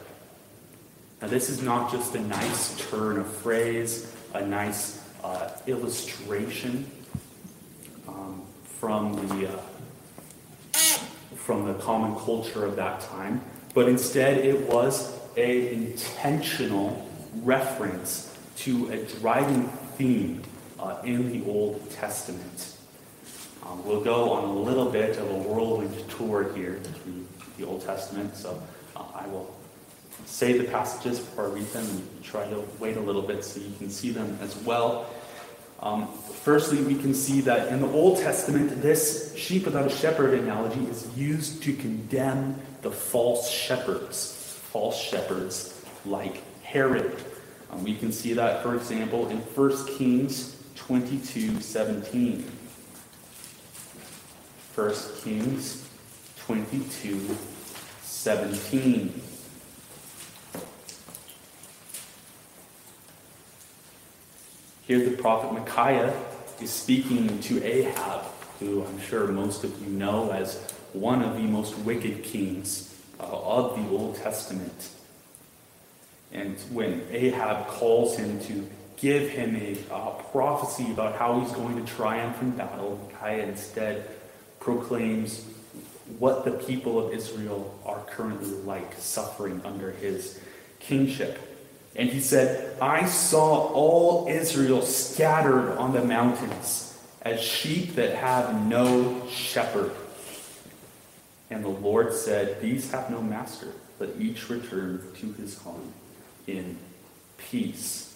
Now, 1.21 1.27
this 1.27 1.49
is 1.49 1.61
not 1.61 1.91
just 1.91 2.15
a 2.15 2.21
nice 2.21 2.77
turn 2.89 3.17
of 3.17 3.31
phrase, 3.31 4.13
a 4.33 4.45
nice 4.45 5.01
uh, 5.23 5.49
illustration 5.67 6.89
um, 8.07 8.41
from 8.63 9.13
the 9.27 9.49
uh, 9.49 9.61
from 11.35 11.65
the 11.65 11.73
common 11.75 12.15
culture 12.15 12.65
of 12.65 12.75
that 12.75 13.01
time, 13.01 13.41
but 13.73 13.89
instead 13.89 14.37
it 14.37 14.59
was 14.67 15.17
a 15.37 15.73
intentional 15.73 17.07
reference 17.43 18.37
to 18.57 18.89
a 18.89 18.97
driving 19.19 19.67
theme 19.97 20.41
uh, 20.79 20.97
in 21.03 21.31
the 21.31 21.49
Old 21.49 21.89
Testament. 21.91 22.77
Um, 23.63 23.85
we'll 23.85 24.01
go 24.01 24.31
on 24.31 24.43
a 24.45 24.53
little 24.53 24.89
bit 24.89 25.17
of 25.17 25.29
a 25.29 25.33
whirlwind 25.33 26.09
tour 26.09 26.53
here 26.53 26.79
through 27.03 27.27
the 27.57 27.65
Old 27.65 27.85
Testament, 27.85 28.35
so 28.35 28.61
uh, 28.95 29.03
I 29.13 29.27
will 29.27 29.55
say 30.25 30.57
the 30.57 30.63
passages 30.63 31.19
before 31.19 31.47
I 31.47 31.49
read 31.49 31.67
them 31.67 31.85
and 31.85 32.23
try 32.23 32.47
to 32.47 32.63
wait 32.79 32.97
a 32.97 33.01
little 33.01 33.21
bit 33.21 33.43
so 33.43 33.59
you 33.59 33.73
can 33.77 33.89
see 33.89 34.11
them 34.11 34.37
as 34.41 34.55
well. 34.57 35.07
Um, 35.79 36.07
firstly, 36.43 36.81
we 36.83 36.95
can 36.95 37.13
see 37.13 37.41
that 37.41 37.69
in 37.69 37.81
the 37.81 37.87
Old 37.87 38.19
Testament, 38.19 38.81
this 38.81 39.35
sheep 39.35 39.65
without 39.65 39.87
a 39.87 39.95
shepherd 39.95 40.35
analogy 40.35 40.83
is 40.85 41.07
used 41.17 41.63
to 41.63 41.73
condemn 41.73 42.61
the 42.81 42.91
false 42.91 43.49
shepherds, 43.49 44.59
false 44.71 44.99
shepherds 44.99 45.83
like 46.05 46.41
Herod. 46.63 47.15
Um, 47.71 47.83
we 47.83 47.95
can 47.95 48.11
see 48.11 48.33
that, 48.33 48.61
for 48.61 48.75
example, 48.75 49.27
in 49.29 49.37
1 49.37 49.87
Kings 49.97 50.55
22 50.75 51.61
17. 51.61 52.60
1 54.75 54.95
Kings 55.21 55.85
22 56.45 57.35
17. 58.03 59.21
Here, 64.87 65.09
the 65.09 65.17
prophet 65.17 65.51
Micaiah 65.53 66.13
is 66.61 66.69
speaking 66.69 67.39
to 67.41 67.63
Ahab, 67.63 68.23
who 68.59 68.85
I'm 68.85 68.99
sure 69.01 69.27
most 69.27 69.65
of 69.65 69.77
you 69.81 69.87
know 69.87 70.31
as 70.31 70.55
one 70.93 71.21
of 71.21 71.35
the 71.35 71.43
most 71.43 71.77
wicked 71.79 72.23
kings 72.23 72.95
uh, 73.19 73.23
of 73.23 73.75
the 73.75 73.89
Old 73.97 74.15
Testament. 74.17 74.89
And 76.31 76.57
when 76.69 77.05
Ahab 77.11 77.67
calls 77.67 78.15
him 78.15 78.39
to 78.41 78.69
give 78.95 79.29
him 79.29 79.55
a 79.57 79.77
uh, 79.93 80.11
prophecy 80.31 80.91
about 80.91 81.17
how 81.17 81.41
he's 81.41 81.51
going 81.51 81.83
to 81.83 81.93
triumph 81.93 82.41
in 82.41 82.51
battle, 82.51 82.99
Micaiah 83.11 83.47
instead 83.47 84.20
proclaims 84.61 85.43
what 86.19 86.45
the 86.45 86.51
people 86.51 87.05
of 87.05 87.13
Israel 87.13 87.77
are 87.85 87.99
currently 88.05 88.49
like, 88.49 88.93
suffering 88.97 89.59
under 89.65 89.91
his 89.91 90.39
kingship. 90.79 91.39
And 91.95 92.09
he 92.09 92.21
said, 92.21 92.79
I 92.81 93.05
saw 93.07 93.67
all 93.73 94.27
Israel 94.29 94.81
scattered 94.81 95.77
on 95.77 95.91
the 95.91 96.03
mountains 96.03 96.97
as 97.21 97.41
sheep 97.41 97.95
that 97.95 98.15
have 98.15 98.65
no 98.67 99.27
shepherd. 99.29 99.91
And 101.49 101.65
the 101.65 101.69
Lord 101.69 102.13
said, 102.13 102.61
These 102.61 102.91
have 102.91 103.09
no 103.09 103.21
master, 103.21 103.67
but 103.99 104.13
each 104.17 104.49
return 104.49 105.01
to 105.19 105.33
his 105.33 105.57
home 105.57 105.91
in 106.47 106.77
peace. 107.37 108.15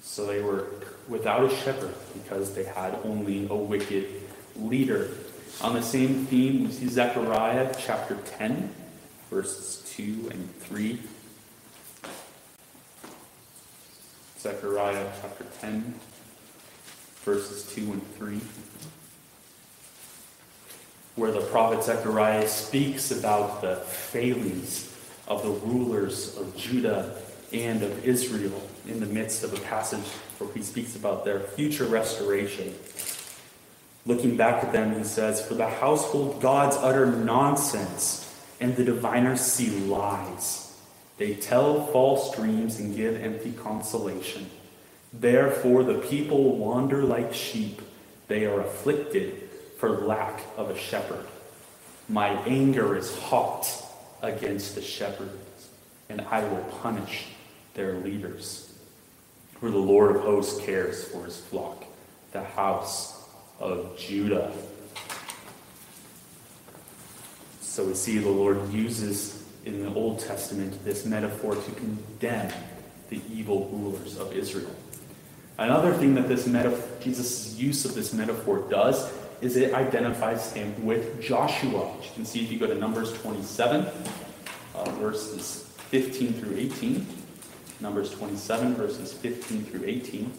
So 0.00 0.24
they 0.26 0.40
were 0.40 0.66
without 1.08 1.52
a 1.52 1.54
shepherd 1.56 1.94
because 2.14 2.54
they 2.54 2.64
had 2.64 2.98
only 3.04 3.46
a 3.48 3.54
wicked 3.54 4.06
leader. 4.60 5.10
On 5.60 5.72
the 5.74 5.82
same 5.82 6.26
theme, 6.26 6.64
we 6.64 6.72
see 6.72 6.88
Zechariah 6.88 7.74
chapter 7.78 8.16
10, 8.38 8.72
verses 9.30 9.90
2 9.96 10.28
and 10.30 10.54
3. 10.60 10.98
Zechariah 14.38 15.10
chapter 15.20 15.44
10, 15.60 15.94
verses 17.24 17.74
2 17.74 17.92
and 17.92 18.16
3, 18.16 18.40
where 21.16 21.32
the 21.32 21.40
prophet 21.40 21.82
Zechariah 21.82 22.46
speaks 22.46 23.10
about 23.10 23.62
the 23.62 23.76
failings 23.76 24.94
of 25.26 25.42
the 25.42 25.50
rulers 25.66 26.36
of 26.36 26.56
Judah 26.56 27.16
and 27.52 27.82
of 27.82 28.04
Israel 28.04 28.62
in 28.86 29.00
the 29.00 29.06
midst 29.06 29.42
of 29.42 29.52
a 29.52 29.60
passage 29.60 30.06
where 30.38 30.52
he 30.52 30.62
speaks 30.62 30.94
about 30.94 31.24
their 31.24 31.40
future 31.40 31.86
restoration. 31.86 32.74
Looking 34.06 34.36
back 34.36 34.62
at 34.62 34.72
them, 34.72 34.96
he 34.96 35.02
says, 35.02 35.44
For 35.44 35.54
the 35.54 35.68
household 35.68 36.40
gods 36.40 36.76
utter 36.76 37.06
nonsense, 37.06 38.32
and 38.60 38.76
the 38.76 38.84
diviners 38.84 39.40
see 39.40 39.68
lies. 39.68 40.78
They 41.18 41.34
tell 41.34 41.86
false 41.88 42.34
dreams 42.36 42.78
and 42.78 42.94
give 42.94 43.20
empty 43.20 43.52
consolation. 43.52 44.48
Therefore, 45.12 45.82
the 45.82 45.98
people 45.98 46.56
wander 46.56 47.02
like 47.02 47.34
sheep. 47.34 47.82
They 48.28 48.44
are 48.44 48.60
afflicted 48.60 49.48
for 49.78 49.90
lack 49.90 50.42
of 50.56 50.70
a 50.70 50.78
shepherd. 50.78 51.26
My 52.08 52.28
anger 52.44 52.96
is 52.96 53.18
hot 53.18 53.68
against 54.22 54.76
the 54.76 54.82
shepherds, 54.82 55.70
and 56.08 56.20
I 56.30 56.44
will 56.44 56.64
punish 56.80 57.26
their 57.74 57.94
leaders. 57.94 58.72
For 59.58 59.70
the 59.70 59.78
Lord 59.78 60.14
of 60.14 60.22
hosts 60.22 60.64
cares 60.64 61.04
for 61.08 61.24
his 61.24 61.38
flock, 61.38 61.84
the 62.32 62.44
house 62.44 63.15
of 63.58 63.98
Judah. 63.98 64.52
So 67.60 67.84
we 67.84 67.94
see 67.94 68.18
the 68.18 68.30
Lord 68.30 68.72
uses 68.72 69.44
in 69.64 69.84
the 69.84 69.92
Old 69.92 70.20
Testament 70.20 70.84
this 70.84 71.04
metaphor 71.04 71.54
to 71.54 71.70
condemn 71.72 72.52
the 73.10 73.20
evil 73.30 73.68
rulers 73.72 74.16
of 74.16 74.32
Israel. 74.32 74.74
Another 75.58 75.92
thing 75.92 76.14
that 76.14 76.28
this 76.28 76.46
metaphor, 76.46 76.86
Jesus' 77.00 77.54
use 77.54 77.84
of 77.84 77.94
this 77.94 78.12
metaphor 78.12 78.66
does 78.70 79.12
is 79.40 79.56
it 79.56 79.74
identifies 79.74 80.52
him 80.52 80.84
with 80.84 81.20
Joshua. 81.20 81.86
Which 81.96 82.08
you 82.08 82.14
can 82.14 82.24
see 82.24 82.44
if 82.44 82.50
you 82.50 82.58
go 82.58 82.66
to 82.66 82.74
Numbers 82.74 83.12
27, 83.20 83.86
uh, 84.74 84.90
verses 84.92 85.70
15 85.90 86.34
through 86.34 86.56
18. 86.56 87.06
Numbers 87.80 88.10
27, 88.12 88.74
verses 88.74 89.12
15 89.12 89.64
through 89.64 89.84
18. 89.84 90.32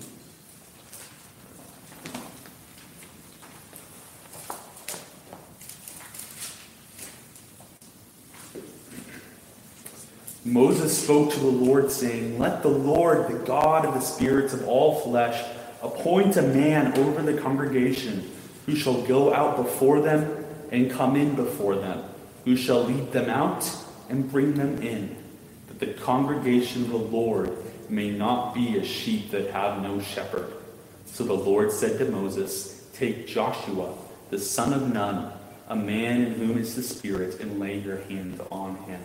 Moses 10.47 11.03
spoke 11.03 11.33
to 11.33 11.39
the 11.39 11.45
Lord, 11.45 11.91
saying, 11.91 12.39
Let 12.39 12.61
the 12.61 12.69
Lord, 12.69 13.27
the 13.27 13.45
God 13.45 13.85
of 13.85 13.93
the 13.93 13.99
spirits 13.99 14.53
of 14.53 14.65
all 14.65 15.01
flesh, 15.01 15.43
appoint 15.83 16.37
a 16.37 16.41
man 16.41 16.97
over 16.97 17.21
the 17.21 17.39
congregation 17.41 18.31
who 18.65 18.75
shall 18.75 19.01
go 19.01 19.33
out 19.33 19.57
before 19.57 19.99
them 19.99 20.45
and 20.71 20.89
come 20.89 21.17
in 21.17 21.35
before 21.35 21.75
them, 21.75 22.01
who 22.45 22.55
shall 22.55 22.85
lead 22.85 23.11
them 23.11 23.29
out 23.29 23.69
and 24.09 24.31
bring 24.31 24.53
them 24.53 24.81
in 24.81 25.17
that 25.67 25.79
the 25.79 25.93
congregation 26.01 26.83
of 26.83 26.91
the 26.91 26.97
Lord 26.97 27.51
may 27.89 28.09
not 28.09 28.53
be 28.53 28.79
as 28.79 28.87
sheep 28.87 29.31
that 29.31 29.51
have 29.51 29.81
no 29.81 29.99
shepherd. 29.99 30.53
So 31.05 31.25
the 31.25 31.33
Lord 31.33 31.73
said 31.73 31.99
to 31.99 32.05
Moses, 32.05 32.87
Take 32.93 33.27
Joshua, 33.27 33.95
the 34.29 34.39
son 34.39 34.71
of 34.71 34.93
Nun, 34.93 35.31
a 35.67 35.75
man 35.75 36.21
in 36.21 36.33
whom 36.35 36.57
is 36.57 36.75
the 36.75 36.83
Spirit, 36.83 37.41
and 37.41 37.59
lay 37.59 37.79
your 37.79 37.97
hand 38.03 38.39
on 38.49 38.77
him. 38.85 39.01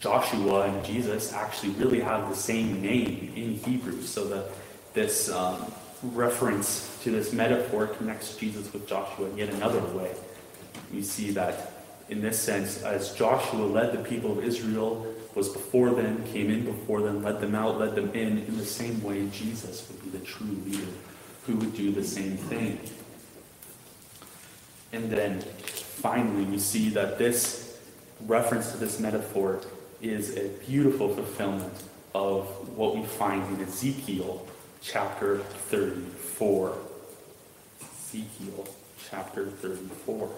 Joshua 0.00 0.62
and 0.62 0.84
Jesus 0.84 1.32
actually 1.32 1.70
really 1.74 2.00
have 2.00 2.28
the 2.30 2.36
same 2.36 2.80
name 2.80 3.32
in 3.36 3.54
Hebrew, 3.54 4.02
so 4.02 4.26
that 4.28 4.46
this 4.94 5.30
um, 5.30 5.72
reference 6.02 6.98
to 7.02 7.10
this 7.10 7.32
metaphor 7.32 7.86
connects 7.86 8.34
Jesus 8.36 8.72
with 8.72 8.88
Joshua 8.88 9.28
in 9.28 9.36
yet 9.36 9.50
another 9.50 9.80
way. 9.96 10.10
We 10.92 11.02
see 11.02 11.30
that 11.32 11.72
in 12.08 12.20
this 12.20 12.38
sense, 12.40 12.82
as 12.82 13.14
Joshua 13.14 13.62
led 13.62 13.92
the 13.92 14.02
people 14.02 14.36
of 14.36 14.44
Israel, 14.44 15.06
was 15.34 15.48
before 15.48 15.90
them, 15.90 16.24
came 16.32 16.50
in 16.50 16.64
before 16.64 17.02
them, 17.02 17.22
led 17.22 17.40
them 17.40 17.54
out, 17.54 17.78
led 17.78 17.94
them 17.94 18.10
in, 18.14 18.38
in 18.38 18.56
the 18.56 18.66
same 18.66 19.00
way 19.02 19.28
Jesus 19.28 19.86
would 19.88 20.02
be 20.02 20.18
the 20.18 20.24
true 20.24 20.58
leader 20.66 20.90
who 21.46 21.56
would 21.56 21.76
do 21.76 21.92
the 21.92 22.02
same 22.02 22.36
thing. 22.36 22.80
And 24.92 25.10
then 25.10 25.40
finally, 25.40 26.44
we 26.44 26.58
see 26.58 26.88
that 26.90 27.16
this 27.16 27.78
reference 28.26 28.72
to 28.72 28.78
this 28.78 28.98
metaphor 28.98 29.60
is 30.00 30.36
a 30.36 30.48
beautiful 30.66 31.14
fulfillment 31.14 31.82
of 32.14 32.46
what 32.76 32.96
we 32.96 33.04
find 33.04 33.42
in 33.54 33.66
Ezekiel 33.66 34.46
chapter 34.82 35.38
34. 35.38 36.76
Ezekiel 37.82 38.68
chapter 39.10 39.46
34. 39.46 40.30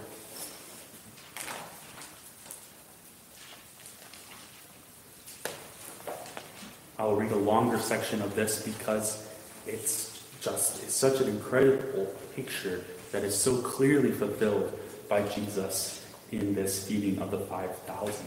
I'll 6.99 7.15
read 7.17 7.33
a 7.33 7.37
longer 7.37 7.79
section 7.79 8.23
of 8.23 8.35
this 8.35 8.63
because 8.63 9.29
it's 9.67 10.23
just 10.41 10.83
it's 10.83 10.95
such 10.95 11.21
an 11.21 11.29
incredible 11.29 12.07
picture 12.35 12.85
that 13.13 13.25
is 13.25 13.37
so 13.37 13.61
clearly 13.61 14.11
fulfilled 14.11 14.79
by 15.09 15.23
Jesus 15.29 16.05
in 16.31 16.55
this 16.55 16.87
feeding 16.87 17.21
of 17.21 17.31
the 17.31 17.39
5,000. 17.39 18.27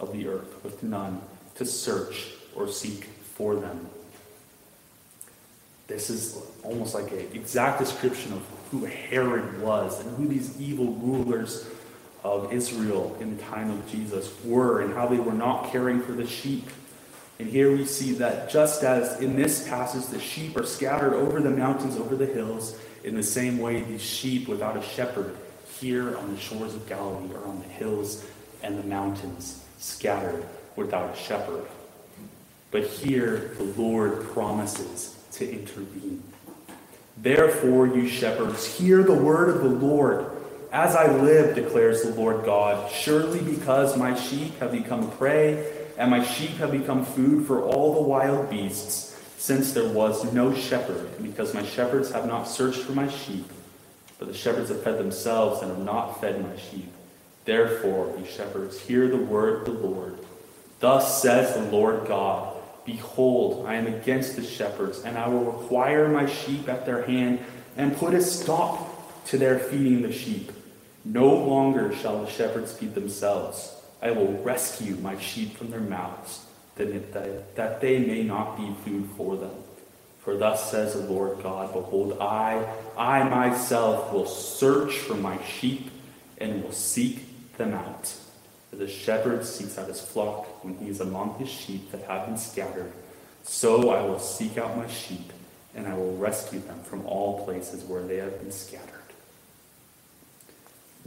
of 0.00 0.12
the 0.12 0.28
earth, 0.28 0.62
with 0.62 0.82
none 0.82 1.20
to 1.56 1.64
search 1.64 2.28
or 2.54 2.68
seek 2.68 3.04
for 3.34 3.56
them. 3.56 3.88
This 5.86 6.10
is 6.10 6.38
almost 6.62 6.94
like 6.94 7.10
an 7.12 7.28
exact 7.32 7.78
description 7.78 8.32
of 8.32 8.42
who 8.70 8.84
Herod 8.84 9.60
was 9.62 10.04
and 10.04 10.16
who 10.16 10.28
these 10.28 10.60
evil 10.60 10.92
rulers 10.94 11.66
of 12.22 12.52
Israel 12.52 13.16
in 13.20 13.36
the 13.36 13.42
time 13.44 13.70
of 13.70 13.90
Jesus 13.90 14.32
were 14.44 14.82
and 14.82 14.92
how 14.92 15.06
they 15.06 15.18
were 15.18 15.32
not 15.32 15.70
caring 15.72 16.02
for 16.02 16.12
the 16.12 16.26
sheep. 16.26 16.68
And 17.38 17.48
here 17.48 17.74
we 17.74 17.86
see 17.86 18.12
that 18.14 18.50
just 18.50 18.82
as 18.82 19.20
in 19.20 19.36
this 19.36 19.66
passage 19.68 20.06
the 20.06 20.20
sheep 20.20 20.56
are 20.56 20.66
scattered 20.66 21.14
over 21.14 21.40
the 21.40 21.50
mountains, 21.50 21.96
over 21.96 22.16
the 22.16 22.26
hills, 22.26 22.78
in 23.04 23.14
the 23.14 23.22
same 23.22 23.58
way 23.58 23.80
these 23.80 24.02
sheep 24.02 24.48
without 24.48 24.76
a 24.76 24.82
shepherd 24.82 25.36
here 25.80 26.16
on 26.18 26.34
the 26.34 26.40
shores 26.40 26.74
of 26.74 26.86
Galilee 26.88 27.32
are 27.34 27.44
on 27.46 27.60
the 27.60 27.68
hills 27.68 28.26
and 28.62 28.78
the 28.78 28.82
mountains, 28.82 29.64
scattered 29.78 30.44
without 30.76 31.14
a 31.14 31.16
shepherd. 31.16 31.66
But 32.70 32.84
here 32.86 33.54
the 33.56 33.64
Lord 33.64 34.24
promises 34.32 35.16
to 35.32 35.50
intervene. 35.50 36.22
Therefore, 37.16 37.86
you 37.86 38.06
shepherds, 38.08 38.66
hear 38.66 39.02
the 39.02 39.14
word 39.14 39.48
of 39.48 39.62
the 39.62 39.86
Lord. 39.86 40.30
As 40.70 40.94
I 40.94 41.10
live, 41.10 41.54
declares 41.54 42.02
the 42.02 42.14
Lord 42.14 42.44
God, 42.44 42.90
surely 42.92 43.40
because 43.40 43.96
my 43.96 44.14
sheep 44.14 44.58
have 44.58 44.70
become 44.70 45.10
prey, 45.12 45.72
and 45.96 46.10
my 46.10 46.22
sheep 46.22 46.50
have 46.58 46.70
become 46.70 47.04
food 47.04 47.46
for 47.46 47.62
all 47.62 47.94
the 47.94 48.08
wild 48.08 48.50
beasts, 48.50 49.18
since 49.38 49.72
there 49.72 49.88
was 49.88 50.30
no 50.32 50.54
shepherd, 50.54 51.08
and 51.16 51.24
because 51.24 51.54
my 51.54 51.64
shepherds 51.64 52.12
have 52.12 52.26
not 52.26 52.44
searched 52.44 52.80
for 52.80 52.92
my 52.92 53.08
sheep, 53.08 53.50
but 54.18 54.28
the 54.28 54.34
shepherds 54.34 54.68
have 54.68 54.82
fed 54.82 54.98
themselves 54.98 55.62
and 55.62 55.70
have 55.70 55.84
not 55.84 56.20
fed 56.20 56.42
my 56.42 56.56
sheep. 56.56 56.92
Therefore, 57.48 58.14
ye 58.18 58.26
shepherds, 58.26 58.78
hear 58.78 59.08
the 59.08 59.16
word 59.16 59.66
of 59.66 59.80
the 59.80 59.88
Lord. 59.88 60.18
Thus 60.80 61.22
says 61.22 61.54
the 61.54 61.72
Lord 61.72 62.06
God 62.06 62.54
Behold, 62.84 63.64
I 63.66 63.76
am 63.76 63.86
against 63.86 64.36
the 64.36 64.44
shepherds, 64.44 65.02
and 65.02 65.16
I 65.16 65.28
will 65.28 65.44
require 65.44 66.08
my 66.08 66.26
sheep 66.26 66.68
at 66.68 66.84
their 66.84 67.04
hand, 67.04 67.38
and 67.74 67.96
put 67.96 68.12
a 68.12 68.20
stop 68.20 69.24
to 69.28 69.38
their 69.38 69.58
feeding 69.58 70.02
the 70.02 70.12
sheep. 70.12 70.52
No 71.06 71.34
longer 71.34 71.94
shall 71.96 72.22
the 72.22 72.30
shepherds 72.30 72.74
feed 72.74 72.94
themselves. 72.94 73.74
I 74.02 74.10
will 74.10 74.34
rescue 74.42 74.96
my 74.96 75.18
sheep 75.18 75.56
from 75.56 75.70
their 75.70 75.80
mouths. 75.80 76.44
that, 76.76 77.80
they 77.80 77.98
may 77.98 78.24
not 78.24 78.58
be 78.58 78.74
food 78.84 79.08
for 79.16 79.36
them. 79.36 79.54
For 80.20 80.36
thus 80.36 80.70
says 80.70 80.92
the 80.92 81.00
Lord 81.00 81.42
God, 81.42 81.72
Behold, 81.72 82.18
I, 82.20 82.62
I 82.98 83.22
myself 83.22 84.12
will 84.12 84.26
search 84.26 84.98
for 84.98 85.14
my 85.14 85.42
sheep 85.44 85.90
and 86.36 86.62
will 86.62 86.72
seek 86.72 87.27
them 87.58 87.74
out. 87.74 88.14
As 88.72 88.80
a 88.80 88.88
shepherd 88.88 89.44
seeks 89.44 89.78
out 89.78 89.88
his 89.88 90.00
flock 90.00 90.64
when 90.64 90.76
he 90.76 90.88
is 90.88 91.00
among 91.00 91.38
his 91.38 91.48
sheep 91.48 91.90
that 91.90 92.02
have 92.02 92.26
been 92.26 92.36
scattered, 92.36 92.92
so 93.42 93.90
I 93.90 94.02
will 94.02 94.18
seek 94.18 94.58
out 94.58 94.76
my 94.76 94.86
sheep 94.88 95.32
and 95.74 95.86
I 95.86 95.94
will 95.94 96.16
rescue 96.16 96.60
them 96.60 96.80
from 96.82 97.06
all 97.06 97.44
places 97.44 97.84
where 97.84 98.02
they 98.02 98.16
have 98.16 98.40
been 98.40 98.52
scattered. 98.52 98.94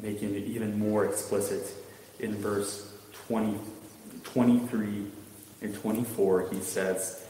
Making 0.02 0.36
it 0.36 0.44
even 0.46 0.80
more 0.80 1.06
explicit 1.06 1.72
in 2.20 2.36
verse 2.36 2.92
20, 3.28 3.60
23 4.24 5.06
and 5.62 5.76
24, 5.76 6.50
he 6.52 6.60
says, 6.62 7.24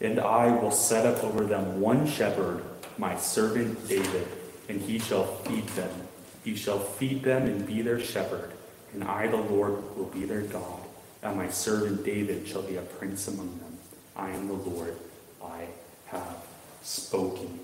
And 0.00 0.18
I 0.18 0.48
will 0.48 0.70
set 0.70 1.06
up 1.06 1.22
over 1.22 1.44
them 1.44 1.80
one 1.80 2.06
shepherd, 2.06 2.64
my 2.98 3.16
servant 3.16 3.86
David, 3.88 4.26
and 4.68 4.80
he 4.80 4.98
shall 4.98 5.24
feed 5.24 5.66
them. 5.68 6.03
He 6.44 6.54
shall 6.54 6.78
feed 6.78 7.22
them 7.22 7.46
and 7.46 7.66
be 7.66 7.80
their 7.80 7.98
shepherd, 7.98 8.52
and 8.92 9.02
I, 9.02 9.26
the 9.26 9.38
Lord, 9.38 9.96
will 9.96 10.06
be 10.06 10.24
their 10.26 10.42
God, 10.42 10.80
and 11.22 11.36
my 11.36 11.48
servant 11.48 12.04
David 12.04 12.46
shall 12.46 12.62
be 12.62 12.76
a 12.76 12.82
prince 12.82 13.26
among 13.28 13.58
them. 13.58 13.78
I 14.14 14.30
am 14.30 14.46
the 14.46 14.54
Lord, 14.54 14.96
I 15.42 15.66
have 16.06 16.36
spoken. 16.82 17.60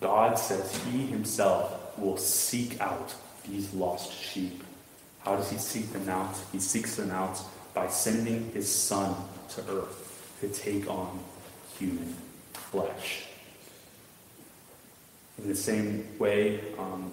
God 0.00 0.36
says 0.36 0.76
he 0.86 1.06
himself 1.06 1.96
will 1.96 2.16
seek 2.16 2.80
out 2.80 3.14
these 3.48 3.72
lost 3.72 4.12
sheep. 4.12 4.64
How 5.20 5.36
does 5.36 5.50
he 5.50 5.58
seek 5.58 5.92
them 5.92 6.08
out? 6.08 6.36
He 6.50 6.58
seeks 6.58 6.96
them 6.96 7.12
out 7.12 7.40
by 7.74 7.88
sending 7.88 8.50
his 8.52 8.72
son 8.72 9.14
to 9.50 9.60
earth 9.70 10.36
to 10.40 10.48
take 10.48 10.90
on 10.90 11.20
human 11.78 12.16
flesh. 12.52 13.26
In 15.42 15.48
the 15.48 15.56
same 15.56 16.06
way, 16.18 16.60
um, 16.78 17.12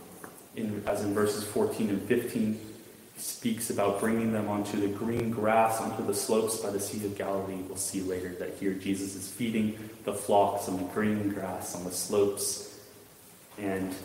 in, 0.55 0.83
as 0.85 1.03
in 1.03 1.13
verses 1.13 1.43
14 1.45 1.89
and 1.89 2.01
15, 2.03 2.53
he 2.53 3.19
speaks 3.19 3.71
about 3.71 3.99
bringing 3.99 4.31
them 4.31 4.47
onto 4.47 4.79
the 4.79 4.87
green 4.87 5.31
grass, 5.31 5.81
onto 5.81 6.05
the 6.05 6.13
slopes 6.13 6.57
by 6.57 6.69
the 6.69 6.79
Sea 6.79 7.03
of 7.05 7.17
Galilee. 7.17 7.61
We'll 7.67 7.77
see 7.77 8.01
later 8.01 8.29
that 8.39 8.55
here 8.59 8.73
Jesus 8.73 9.15
is 9.15 9.27
feeding 9.27 9.89
the 10.03 10.13
flocks 10.13 10.69
on 10.69 10.77
the 10.77 10.83
green 10.93 11.29
grass 11.29 11.75
on 11.75 11.83
the 11.83 11.91
slopes. 11.91 12.79
And 13.57 13.95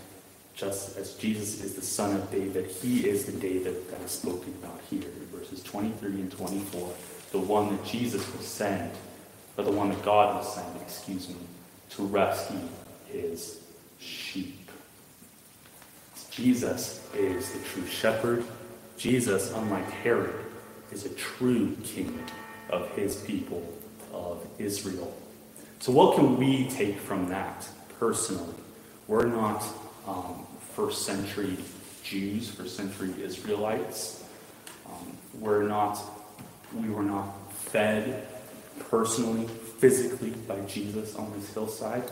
just 0.55 0.97
as 0.97 1.15
Jesus 1.15 1.63
is 1.63 1.75
the 1.75 1.83
son 1.83 2.17
of 2.17 2.31
David, 2.31 2.71
he 2.71 3.09
is 3.09 3.27
the 3.27 3.33
David 3.33 3.91
that 3.91 4.01
is 4.01 4.13
spoken 4.13 4.55
about 4.63 4.81
here 4.89 5.03
in 5.03 5.39
verses 5.39 5.63
23 5.63 6.11
and 6.13 6.33
24. 6.33 6.95
The 7.33 7.39
one 7.39 7.77
that 7.77 7.85
Jesus 7.85 8.27
will 8.33 8.43
send, 8.43 8.91
or 9.59 9.65
the 9.65 9.73
one 9.73 9.91
that 9.91 10.03
God 10.03 10.37
will 10.37 10.45
send, 10.45 10.81
excuse 10.81 11.29
me, 11.29 11.37
to 11.91 12.05
rescue 12.05 12.69
his 13.07 13.64
sheep. 13.99 14.71
Jesus 16.31 17.07
is 17.15 17.53
the 17.53 17.59
true 17.61 17.87
shepherd 17.87 18.45
Jesus, 18.97 19.53
unlike 19.53 19.91
Herod, 19.91 20.35
is 20.93 21.05
a 21.05 21.11
true 21.11 21.77
king 21.83 22.19
of 22.71 22.89
his 22.93 23.17
people, 23.17 23.63
of 24.13 24.47
Israel. 24.59 25.15
So, 25.81 25.93
what 25.93 26.17
can 26.17 26.37
we 26.37 26.69
take 26.69 26.99
from 26.99 27.29
that 27.29 27.69
personally? 27.99 28.55
We're 29.09 29.27
not 29.27 29.65
um, 30.07 30.47
first 30.75 31.05
century 31.05 31.57
Jews, 32.03 32.51
first 32.51 32.77
century 32.77 33.13
Israelites. 33.21 34.25
Um, 34.87 35.17
we're 35.41 35.65
not, 35.65 36.01
we 36.75 36.89
were 36.89 37.03
not 37.03 37.53
fed 37.53 38.27
personally, 38.89 39.47
physically 39.79 40.31
by 40.31 40.61
Jesus 40.61 41.17
on 41.17 41.33
this 41.37 41.53
hillside. 41.53 42.05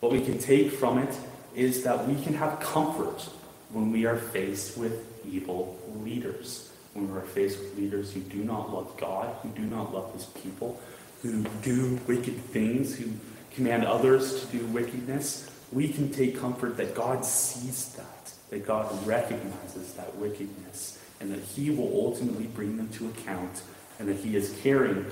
What 0.00 0.12
we 0.12 0.20
can 0.20 0.38
take 0.38 0.72
from 0.72 0.98
it 0.98 1.16
is 1.54 1.82
that 1.82 2.06
we 2.06 2.20
can 2.22 2.34
have 2.34 2.60
comfort 2.60 3.28
when 3.70 3.90
we 3.90 4.06
are 4.06 4.16
faced 4.16 4.78
with 4.78 5.04
evil 5.26 5.76
leaders. 6.04 6.70
When 6.94 7.12
we're 7.12 7.20
faced 7.20 7.58
with 7.58 7.76
leaders 7.76 8.12
who 8.12 8.20
do 8.20 8.38
not 8.38 8.72
love 8.72 8.96
God, 8.96 9.34
who 9.42 9.50
do 9.50 9.62
not 9.62 9.92
love 9.92 10.12
his 10.14 10.24
people, 10.24 10.80
who 11.22 11.44
do 11.62 11.98
wicked 12.06 12.36
things, 12.36 12.96
who 12.96 13.10
command 13.54 13.84
others 13.84 14.40
to 14.44 14.58
do 14.58 14.66
wickedness, 14.66 15.50
we 15.72 15.88
can 15.88 16.10
take 16.10 16.38
comfort 16.38 16.76
that 16.76 16.94
God 16.94 17.24
sees 17.24 17.94
that, 17.94 18.32
that 18.50 18.66
God 18.66 19.06
recognizes 19.06 19.92
that 19.94 20.16
wickedness, 20.16 20.98
and 21.20 21.32
that 21.32 21.40
he 21.40 21.70
will 21.70 21.92
ultimately 21.92 22.46
bring 22.46 22.76
them 22.76 22.88
to 22.90 23.08
account, 23.08 23.62
and 23.98 24.08
that 24.08 24.16
he 24.16 24.36
is 24.36 24.56
caring 24.62 25.04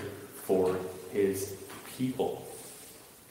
for 0.44 0.79
his 1.12 1.57
people. 1.96 2.46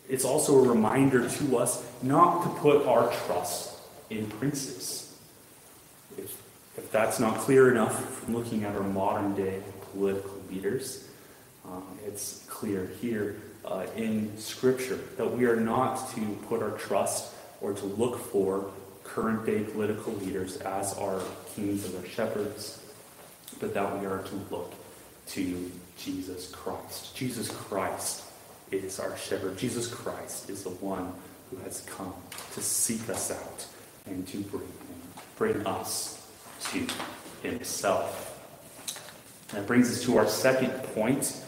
It's 0.07 0.25
also 0.25 0.63
a 0.63 0.67
reminder 0.67 1.27
to 1.27 1.57
us 1.57 1.83
not 2.01 2.43
to 2.43 2.49
put 2.59 2.85
our 2.85 3.11
trust 3.25 3.73
in 4.09 4.27
princes 4.27 5.05
if, 6.17 6.41
if 6.77 6.91
that's 6.91 7.19
not 7.19 7.37
clear 7.39 7.71
enough 7.71 8.19
from 8.19 8.35
looking 8.35 8.63
at 8.63 8.75
our 8.75 8.83
modern 8.83 9.35
day 9.35 9.61
political 9.91 10.41
leaders, 10.49 11.07
um, 11.65 11.83
it's 12.05 12.45
clear 12.47 12.89
here 13.01 13.37
uh, 13.65 13.85
in 13.95 14.37
Scripture 14.37 14.99
that 15.17 15.29
we 15.29 15.45
are 15.45 15.55
not 15.55 16.13
to 16.13 16.21
put 16.47 16.61
our 16.61 16.71
trust 16.71 17.33
or 17.61 17.73
to 17.73 17.85
look 17.85 18.19
for 18.19 18.71
current 19.03 19.45
day 19.45 19.63
political 19.63 20.13
leaders 20.13 20.57
as 20.57 20.93
our 20.97 21.21
kings 21.55 21.85
and 21.85 21.95
our 21.97 22.09
shepherds, 22.09 22.81
but 23.59 23.73
that 23.73 23.99
we 23.99 24.05
are 24.05 24.23
to 24.23 24.35
look 24.51 24.73
to 25.27 25.71
Jesus 25.97 26.51
Christ. 26.51 27.15
Jesus 27.15 27.49
Christ 27.49 28.24
is 28.71 28.99
our 28.99 29.15
shepherd. 29.17 29.58
Jesus 29.58 29.88
Christ 29.88 30.49
is 30.49 30.63
the 30.63 30.69
one 30.69 31.13
who 31.49 31.58
has 31.58 31.82
come 31.82 32.13
to 32.54 32.62
seek 32.62 33.10
us 33.10 33.32
out 33.32 33.65
and 34.06 34.28
to 34.28 34.38
bring 34.39 34.67
bring 35.38 35.65
us 35.67 36.28
to 36.71 36.88
himself. 37.43 38.32
That 39.49 39.67
brings 39.67 39.91
us 39.91 40.04
to 40.04 40.17
our 40.17 40.28
second 40.28 40.71
point 40.95 41.41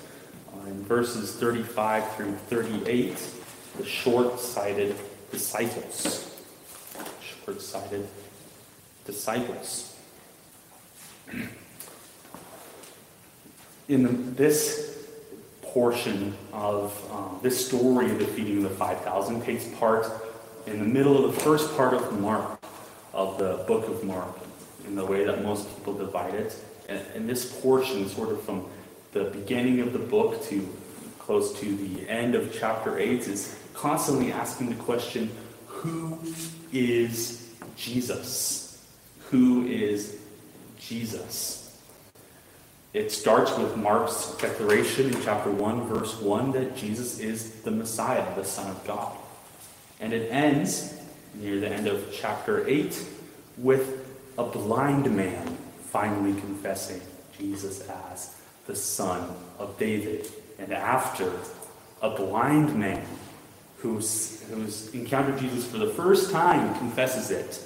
uh, 0.54 0.68
in 0.68 0.84
verses 0.84 1.34
35 1.36 2.16
through 2.16 2.34
38 2.50 3.18
the 3.78 3.86
short 3.86 4.40
sighted 4.40 4.96
disciples. 5.32 6.36
Short 7.22 7.62
sighted 7.62 8.08
disciples. 9.06 9.96
In 13.88 14.36
this 14.36 14.97
portion 15.74 16.36
of 16.54 16.94
um, 17.12 17.40
this 17.42 17.68
story 17.68 18.12
of 18.12 18.20
the 18.20 18.26
feeding 18.26 18.58
of 18.58 18.64
the 18.64 18.76
5,000 18.76 19.42
takes 19.44 19.66
part 19.80 20.12
in 20.66 20.80
the 20.80 20.86
middle 20.86 21.24
of 21.26 21.34
the 21.34 21.42
first 21.42 21.76
part 21.76 21.94
of 21.94 22.20
Mark 22.20 22.60
of 23.14 23.38
the 23.38 23.64
book 23.68 23.88
of 23.88 24.04
Mark 24.04 24.38
in 24.86 24.96
the 24.96 25.06
way 25.06 25.24
that 25.24 25.44
most 25.44 25.74
people 25.76 25.94
divide 25.94 26.34
it. 26.34 26.56
And, 26.88 27.02
and 27.16 27.30
this 27.30 27.60
portion, 27.62 28.08
sort 28.08 28.30
of 28.30 28.42
from 28.44 28.66
the 29.12 29.26
beginning 29.26 29.80
of 29.80 29.94
the 29.94 30.00
book 30.00 30.44
to 30.46 30.68
close 31.20 31.60
to 31.60 31.76
the 31.76 32.08
end 32.08 32.36
of 32.36 32.56
chapter 32.58 32.98
8, 32.98 33.28
is 33.28 33.58
constantly 33.74 34.32
asking 34.32 34.70
the 34.70 34.76
question 34.76 35.32
who 35.66 36.20
is 36.72 37.54
Jesus? 37.76 38.86
Who 39.30 39.66
is 39.68 40.20
Jesus? 40.80 41.67
It 42.94 43.12
starts 43.12 43.56
with 43.58 43.76
Mark's 43.76 44.36
declaration 44.38 45.14
in 45.14 45.22
chapter 45.22 45.52
1, 45.52 45.88
verse 45.88 46.20
1, 46.20 46.52
that 46.54 46.76
Jesus 46.76 47.20
is 47.20 47.62
the 47.62 47.72
Messiah, 47.72 48.26
the 48.36 48.46
Son 48.46 48.70
of 48.70 48.86
God. 48.88 49.16
And 50.00 50.14
it 50.14 50.32
ends 50.32 50.94
near 51.36 51.60
the 51.60 51.70
end 51.70 51.88
of 51.88 52.12
chapter 52.14 52.68
8 52.68 53.06
with 53.58 54.08
a 54.38 54.44
blind 54.44 55.16
man 55.16 55.58
finally 55.92 56.40
confessing 56.40 57.02
Jesus 57.38 57.88
as 57.90 58.36
the 58.68 58.76
son 58.76 59.36
of 59.60 59.78
David. 59.78 60.28
And 60.60 60.72
after 60.72 61.32
a 62.02 62.10
blind 62.12 62.76
man 62.76 63.06
who's, 63.80 64.44
who's 64.50 64.94
encountered 64.94 65.40
Jesus 65.40 65.66
for 65.66 65.78
the 65.78 65.90
first 65.90 66.32
time 66.32 66.76
confesses 66.78 67.32
it, 67.32 67.64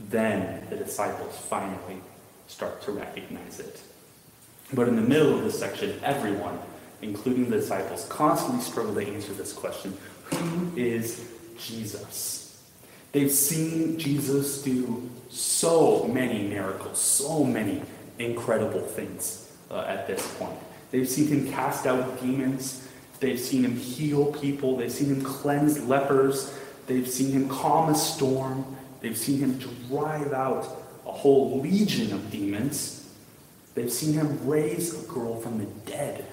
then 0.00 0.66
the 0.68 0.76
disciples 0.76 1.36
finally 1.48 2.00
start 2.48 2.82
to 2.82 2.92
recognize 2.92 3.60
it. 3.60 3.80
But 4.72 4.88
in 4.88 4.96
the 4.96 5.02
middle 5.02 5.36
of 5.36 5.44
this 5.44 5.58
section, 5.58 5.98
everyone, 6.02 6.58
including 7.02 7.50
the 7.50 7.58
disciples, 7.58 8.06
constantly 8.08 8.62
struggle 8.62 8.94
to 8.94 9.06
answer 9.06 9.32
this 9.34 9.52
question 9.52 9.96
Who 10.24 10.72
is 10.76 11.28
Jesus. 11.58 12.62
They've 13.12 13.30
seen 13.30 13.98
Jesus 13.98 14.62
do 14.62 15.10
so 15.28 16.08
many 16.08 16.48
miracles, 16.48 16.98
so 16.98 17.44
many 17.44 17.82
incredible 18.18 18.80
things 18.80 19.50
uh, 19.70 19.84
at 19.86 20.06
this 20.06 20.34
point. 20.38 20.58
They've 20.90 21.08
seen 21.08 21.28
him 21.28 21.52
cast 21.52 21.86
out 21.86 22.20
demons. 22.20 22.88
They've 23.20 23.40
seen 23.40 23.64
him 23.64 23.76
heal 23.76 24.32
people. 24.32 24.76
They've 24.76 24.92
seen 24.92 25.08
him 25.08 25.22
cleanse 25.22 25.82
lepers. 25.84 26.58
They've 26.86 27.08
seen 27.08 27.32
him 27.32 27.48
calm 27.48 27.90
a 27.90 27.94
storm. 27.94 28.76
They've 29.00 29.16
seen 29.16 29.38
him 29.38 29.58
drive 29.88 30.32
out 30.32 30.66
a 31.06 31.12
whole 31.12 31.60
legion 31.60 32.12
of 32.12 32.30
demons. 32.30 33.01
They've 33.74 33.92
seen 33.92 34.14
him 34.14 34.46
raise 34.46 35.02
a 35.02 35.06
girl 35.06 35.40
from 35.40 35.58
the 35.58 35.66
dead. 35.90 36.26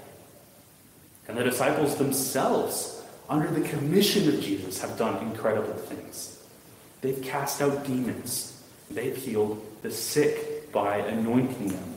And 1.27 1.37
the 1.37 1.43
disciples 1.43 1.95
themselves, 1.95 3.03
under 3.29 3.49
the 3.49 3.67
commission 3.67 4.27
of 4.27 4.41
Jesus, 4.41 4.81
have 4.81 4.97
done 4.97 5.25
incredible 5.27 5.73
things. 5.73 6.43
They've 7.01 7.21
cast 7.21 7.61
out 7.61 7.85
demons, 7.85 8.61
they've 8.91 9.15
healed 9.15 9.65
the 9.81 9.91
sick 9.91 10.71
by 10.71 10.97
anointing 10.97 11.69
them. 11.69 11.95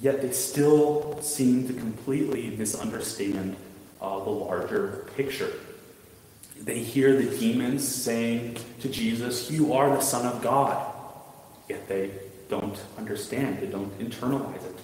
Yet 0.00 0.22
they 0.22 0.32
still 0.32 1.20
seem 1.22 1.68
to 1.68 1.72
completely 1.72 2.50
misunderstand 2.50 3.56
uh, 4.00 4.18
the 4.24 4.30
larger 4.30 5.06
picture. 5.16 5.52
They 6.60 6.80
hear 6.80 7.14
the 7.20 7.38
demons 7.38 7.86
saying 7.86 8.58
to 8.80 8.88
Jesus, 8.88 9.50
You 9.50 9.74
are 9.74 9.90
the 9.90 10.00
Son 10.00 10.26
of 10.26 10.42
God. 10.42 10.92
Yet 11.68 11.86
they 11.86 12.10
don't 12.48 12.78
understand, 12.98 13.60
they 13.60 13.66
don't 13.66 13.96
internalize 13.98 14.64
it. 14.64 14.78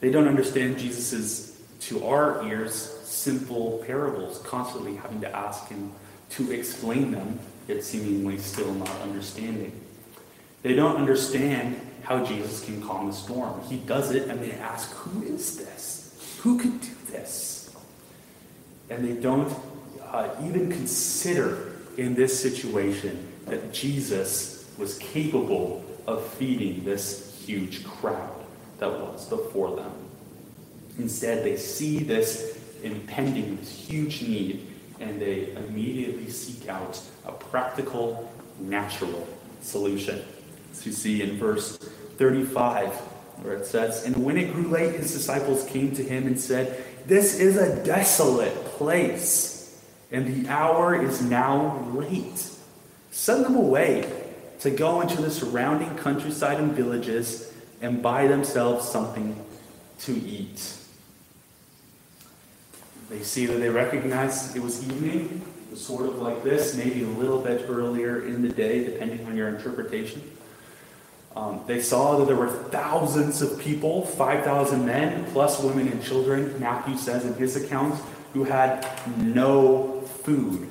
They 0.00 0.10
don't 0.10 0.28
understand 0.28 0.78
Jesus' 0.78 1.60
to 1.80 2.06
our 2.06 2.46
ears, 2.46 2.74
simple 3.04 3.82
parables, 3.86 4.38
constantly 4.38 4.96
having 4.96 5.20
to 5.20 5.36
ask 5.36 5.68
him 5.68 5.92
to 6.30 6.50
explain 6.52 7.12
them, 7.12 7.38
yet 7.68 7.84
seemingly 7.84 8.38
still 8.38 8.72
not 8.74 9.00
understanding. 9.02 9.72
They 10.62 10.74
don't 10.74 10.96
understand 10.96 11.80
how 12.02 12.24
Jesus 12.24 12.64
can 12.64 12.82
calm 12.82 13.08
the 13.08 13.12
storm. 13.12 13.60
He 13.62 13.76
does 13.76 14.12
it, 14.12 14.28
and 14.28 14.40
they 14.40 14.52
ask, 14.52 14.90
Who 14.92 15.22
is 15.22 15.56
this? 15.56 16.38
Who 16.42 16.58
could 16.58 16.80
do 16.80 16.92
this? 17.08 17.74
And 18.90 19.06
they 19.06 19.20
don't 19.20 19.52
uh, 20.04 20.28
even 20.44 20.70
consider 20.70 21.72
in 21.96 22.14
this 22.14 22.40
situation 22.40 23.32
that 23.46 23.72
Jesus 23.72 24.68
was 24.78 24.98
capable 24.98 25.84
of 26.06 26.26
feeding 26.34 26.84
this 26.84 27.42
huge 27.44 27.84
crowd 27.84 28.44
that 28.78 28.90
was 28.90 29.28
before 29.28 29.76
them. 29.76 29.92
Instead, 30.98 31.44
they 31.44 31.56
see 31.56 31.98
this 31.98 32.58
impending, 32.82 33.56
this 33.56 33.70
huge 33.70 34.22
need, 34.22 34.66
and 35.00 35.20
they 35.20 35.52
immediately 35.52 36.30
seek 36.30 36.68
out 36.68 37.00
a 37.24 37.32
practical, 37.32 38.32
natural 38.60 39.26
solution. 39.60 40.22
As 40.72 40.86
you 40.86 40.92
see 40.92 41.22
in 41.22 41.38
verse 41.38 41.76
35, 42.16 42.88
where 43.42 43.54
it 43.54 43.66
says, 43.66 44.04
And 44.04 44.24
when 44.24 44.36
it 44.36 44.52
grew 44.52 44.68
late, 44.68 44.94
his 44.94 45.12
disciples 45.12 45.64
came 45.64 45.94
to 45.96 46.02
him 46.02 46.26
and 46.26 46.38
said, 46.38 46.82
This 47.06 47.38
is 47.38 47.56
a 47.56 47.84
desolate 47.84 48.54
place, 48.64 49.78
and 50.10 50.44
the 50.44 50.48
hour 50.48 51.00
is 51.00 51.20
now 51.20 51.78
late. 51.94 52.50
Send 53.10 53.44
them 53.44 53.56
away 53.56 54.10
to 54.60 54.70
go 54.70 55.00
into 55.00 55.20
the 55.20 55.30
surrounding 55.30 55.94
countryside 55.96 56.58
and 56.58 56.72
villages 56.72 57.52
and 57.82 58.02
buy 58.02 58.26
themselves 58.26 58.88
something 58.88 59.36
to 60.00 60.12
eat. 60.12 60.74
They 63.08 63.22
see 63.22 63.46
that 63.46 63.58
they 63.58 63.68
recognize 63.68 64.56
it 64.56 64.62
was 64.62 64.86
evening, 64.86 65.42
it 65.68 65.70
was 65.70 65.84
sort 65.84 66.06
of 66.06 66.18
like 66.18 66.42
this, 66.42 66.74
maybe 66.76 67.04
a 67.04 67.08
little 67.08 67.40
bit 67.40 67.66
earlier 67.68 68.26
in 68.26 68.42
the 68.42 68.48
day, 68.48 68.84
depending 68.84 69.24
on 69.26 69.36
your 69.36 69.48
interpretation. 69.48 70.22
Um, 71.36 71.60
they 71.66 71.82
saw 71.82 72.16
that 72.16 72.26
there 72.26 72.36
were 72.36 72.48
thousands 72.48 73.42
of 73.42 73.58
people, 73.58 74.06
5,000 74.06 74.84
men, 74.84 75.30
plus 75.32 75.62
women 75.62 75.86
and 75.88 76.02
children, 76.02 76.58
Matthew 76.58 76.96
says 76.96 77.26
in 77.26 77.34
his 77.34 77.56
account, 77.56 78.00
who 78.32 78.44
had 78.44 78.86
no 79.18 80.00
food. 80.22 80.68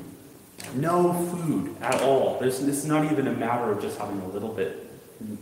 No 0.73 1.13
food 1.13 1.75
at 1.81 2.01
all. 2.01 2.39
There's, 2.39 2.61
it's 2.61 2.85
not 2.85 3.11
even 3.11 3.27
a 3.27 3.33
matter 3.33 3.71
of 3.71 3.81
just 3.81 3.97
having 3.97 4.19
a 4.21 4.27
little 4.27 4.53
bit, 4.53 4.89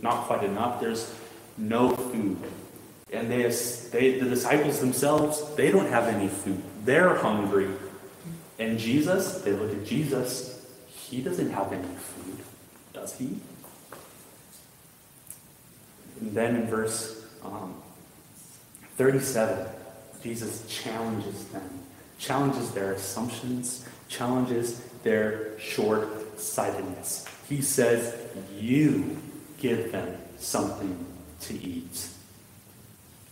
not 0.02 0.24
quite 0.24 0.44
enough. 0.44 0.80
There's 0.80 1.14
no 1.56 1.90
food. 1.90 2.38
And 3.12 3.30
they, 3.30 3.42
they, 3.42 4.18
the 4.18 4.28
disciples 4.28 4.80
themselves, 4.80 5.54
they 5.54 5.70
don't 5.70 5.88
have 5.88 6.08
any 6.08 6.28
food. 6.28 6.62
They're 6.84 7.14
hungry. 7.16 7.70
And 8.58 8.78
Jesus, 8.78 9.40
they 9.42 9.52
look 9.52 9.72
at 9.72 9.84
Jesus, 9.84 10.66
he 10.88 11.20
doesn't 11.20 11.50
have 11.50 11.72
any 11.72 11.94
food, 11.96 12.38
does 12.92 13.16
he? 13.16 13.36
And 16.20 16.32
then 16.34 16.56
in 16.56 16.66
verse 16.66 17.26
um, 17.44 17.74
37, 18.96 19.66
Jesus 20.22 20.64
challenges 20.68 21.44
them, 21.46 21.68
challenges 22.18 22.70
their 22.70 22.92
assumptions, 22.92 23.86
challenges 24.08 24.82
their 25.04 25.58
short 25.60 26.40
sightedness. 26.40 27.26
He 27.48 27.62
says, 27.62 28.14
You 28.58 29.16
give 29.58 29.92
them 29.92 30.16
something 30.38 31.06
to 31.42 31.54
eat. 31.54 32.08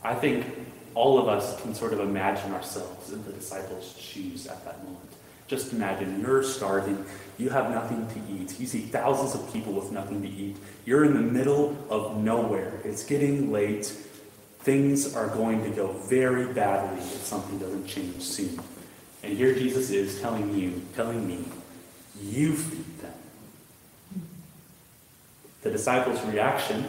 I 0.05 0.15
think 0.15 0.47
all 0.95 1.19
of 1.19 1.29
us 1.29 1.61
can 1.63 1.75
sort 1.75 1.93
of 1.93 2.01
imagine 2.01 2.53
ourselves 2.53 3.13
in 3.13 3.25
the 3.25 3.33
disciples' 3.33 3.97
shoes 3.99 4.47
at 4.47 4.65
that 4.65 4.83
moment. 4.85 4.99
Just 5.47 5.73
imagine 5.73 6.21
you're 6.21 6.43
starving, 6.43 7.05
you 7.39 7.49
have 7.51 7.71
nothing 7.71 8.07
to 8.09 8.33
eat. 8.33 8.59
You 8.59 8.67
see 8.67 8.81
thousands 8.81 9.35
of 9.35 9.53
people 9.53 9.73
with 9.73 9.91
nothing 9.91 10.23
to 10.23 10.29
eat. 10.29 10.57
You're 10.85 11.05
in 11.05 11.15
the 11.15 11.21
middle 11.21 11.77
of 11.91 12.17
nowhere. 12.17 12.81
It's 12.85 13.05
getting 13.05 13.53
late. 13.53 13.87
Things 14.61 15.15
are 15.17 15.29
going 15.29 15.63
to 15.65 15.71
go 15.71 15.89
very 15.93 16.53
badly 16.53 16.99
if 16.99 17.23
something 17.25 17.59
doesn't 17.59 17.87
change 17.87 18.23
soon. 18.23 18.61
And 19.23 19.37
here 19.37 19.55
Jesus 19.55 19.91
is 19.91 20.21
telling 20.21 20.57
you, 20.59 20.83
telling 20.95 21.27
me, 21.27 21.45
you 22.23 22.55
feed 22.55 22.99
them. 23.01 23.13
The 25.63 25.71
disciples' 25.71 26.23
reaction 26.25 26.85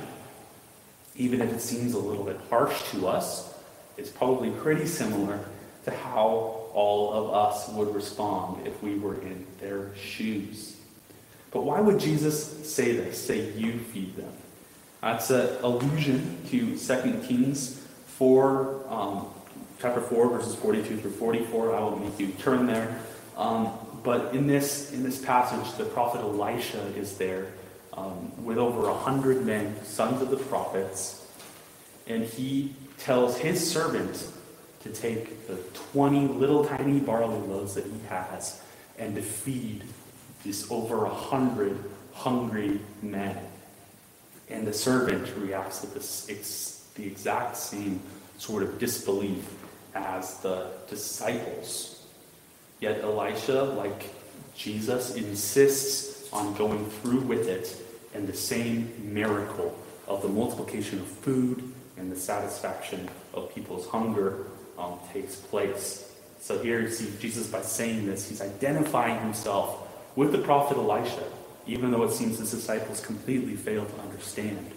even 1.15 1.41
if 1.41 1.53
it 1.53 1.61
seems 1.61 1.93
a 1.93 1.99
little 1.99 2.23
bit 2.23 2.39
harsh 2.49 2.91
to 2.91 3.07
us, 3.07 3.53
is 3.97 4.09
probably 4.09 4.49
pretty 4.49 4.85
similar 4.85 5.39
to 5.85 5.91
how 5.91 6.67
all 6.73 7.13
of 7.13 7.33
us 7.33 7.69
would 7.69 7.93
respond 7.93 8.65
if 8.65 8.81
we 8.81 8.95
were 8.97 9.15
in 9.21 9.45
their 9.59 9.95
shoes. 9.95 10.77
But 11.51 11.63
why 11.63 11.79
would 11.79 11.99
Jesus 11.99 12.67
say 12.67 12.93
this? 12.95 13.23
Say, 13.23 13.51
you 13.51 13.77
feed 13.77 14.15
them. 14.15 14.31
That's 15.01 15.29
an 15.29 15.63
allusion 15.63 16.37
to 16.49 16.77
2 16.77 17.23
Kings 17.27 17.79
4, 18.07 18.85
um, 18.89 19.27
chapter 19.79 20.01
4, 20.01 20.29
verses 20.29 20.55
42 20.55 20.97
through 20.97 21.11
44. 21.11 21.75
I 21.75 21.79
will 21.81 21.99
make 21.99 22.19
you 22.19 22.27
turn 22.39 22.65
there. 22.65 22.99
Um, 23.37 23.71
but 24.03 24.35
in 24.35 24.47
this, 24.47 24.91
in 24.91 25.03
this 25.03 25.23
passage, 25.23 25.75
the 25.77 25.85
prophet 25.85 26.21
Elisha 26.21 26.81
is 26.95 27.17
there 27.17 27.47
um, 27.93 28.31
with 28.43 28.57
over 28.57 28.89
a 28.89 28.93
hundred 28.93 29.45
men, 29.45 29.75
sons 29.83 30.21
of 30.21 30.29
the 30.29 30.37
prophets, 30.37 31.25
and 32.07 32.23
he 32.23 32.75
tells 32.97 33.37
his 33.37 33.71
servant 33.71 34.27
to 34.81 34.89
take 34.89 35.47
the 35.47 35.55
20 35.91 36.27
little 36.27 36.65
tiny 36.65 36.99
barley 36.99 37.39
loaves 37.47 37.75
that 37.75 37.85
he 37.85 37.99
has 38.09 38.61
and 38.97 39.15
to 39.15 39.21
feed 39.21 39.83
this 40.43 40.69
over 40.69 41.05
a 41.05 41.09
hundred 41.09 41.77
hungry 42.13 42.79
men. 43.01 43.37
And 44.49 44.67
the 44.67 44.73
servant 44.73 45.31
reacts 45.37 45.81
with 45.81 45.93
this, 45.93 46.85
the 46.95 47.05
exact 47.05 47.55
same 47.55 48.01
sort 48.37 48.63
of 48.63 48.77
disbelief 48.77 49.45
as 49.95 50.37
the 50.39 50.67
disciples. 50.89 51.92
Yet 52.83 53.01
Elisha, 53.01 53.63
like 53.63 54.09
Jesus, 54.57 55.15
insists 55.15 56.27
on 56.33 56.53
going 56.55 56.85
through 56.89 57.21
with 57.21 57.47
it 57.47 57.77
and 58.13 58.27
the 58.27 58.35
same 58.35 58.91
miracle 59.01 59.73
of 60.05 60.21
the 60.21 60.27
multiplication 60.27 60.99
of 60.99 61.07
food 61.07 61.63
and 61.95 62.11
the 62.11 62.17
satisfaction 62.17 63.09
of 63.33 63.55
people's 63.55 63.87
hunger 63.87 64.47
um, 64.77 64.99
takes 65.13 65.37
place. 65.37 66.11
So 66.41 66.61
here 66.61 66.81
you 66.81 66.89
see 66.89 67.09
Jesus 67.21 67.47
by 67.47 67.61
saying 67.61 68.05
this, 68.05 68.27
he's 68.27 68.41
identifying 68.41 69.17
himself 69.21 69.87
with 70.17 70.33
the 70.33 70.39
prophet 70.39 70.75
Elisha, 70.75 71.23
even 71.65 71.89
though 71.89 72.03
it 72.03 72.11
seems 72.11 72.39
his 72.39 72.51
disciples 72.51 72.99
completely 72.99 73.55
fail 73.55 73.85
to 73.85 74.01
understand, 74.01 74.71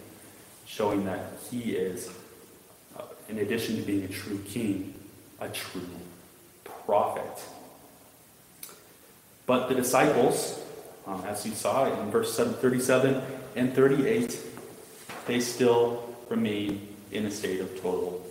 showing 0.65 1.03
that 1.03 1.33
he 1.51 1.73
is, 1.73 2.09
uh, 2.97 3.01
in 3.27 3.39
addition 3.39 3.75
to 3.75 3.81
being 3.81 4.05
a 4.05 4.07
true 4.07 4.41
king, 4.47 4.93
a 5.41 5.49
true 5.49 5.89
prophet. 6.63 7.43
But 9.47 9.69
the 9.69 9.75
disciples, 9.75 10.61
um, 11.07 11.23
as 11.25 11.45
you 11.45 11.53
saw 11.53 11.85
in 12.01 12.11
verse 12.11 12.37
37 12.37 13.23
and 13.55 13.73
38, 13.73 14.39
they 15.25 15.39
still 15.39 16.13
remain 16.29 16.95
in 17.11 17.25
a 17.25 17.31
state 17.31 17.61
of 17.61 17.81
total 17.81 18.23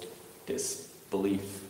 disbelief. 0.45 1.63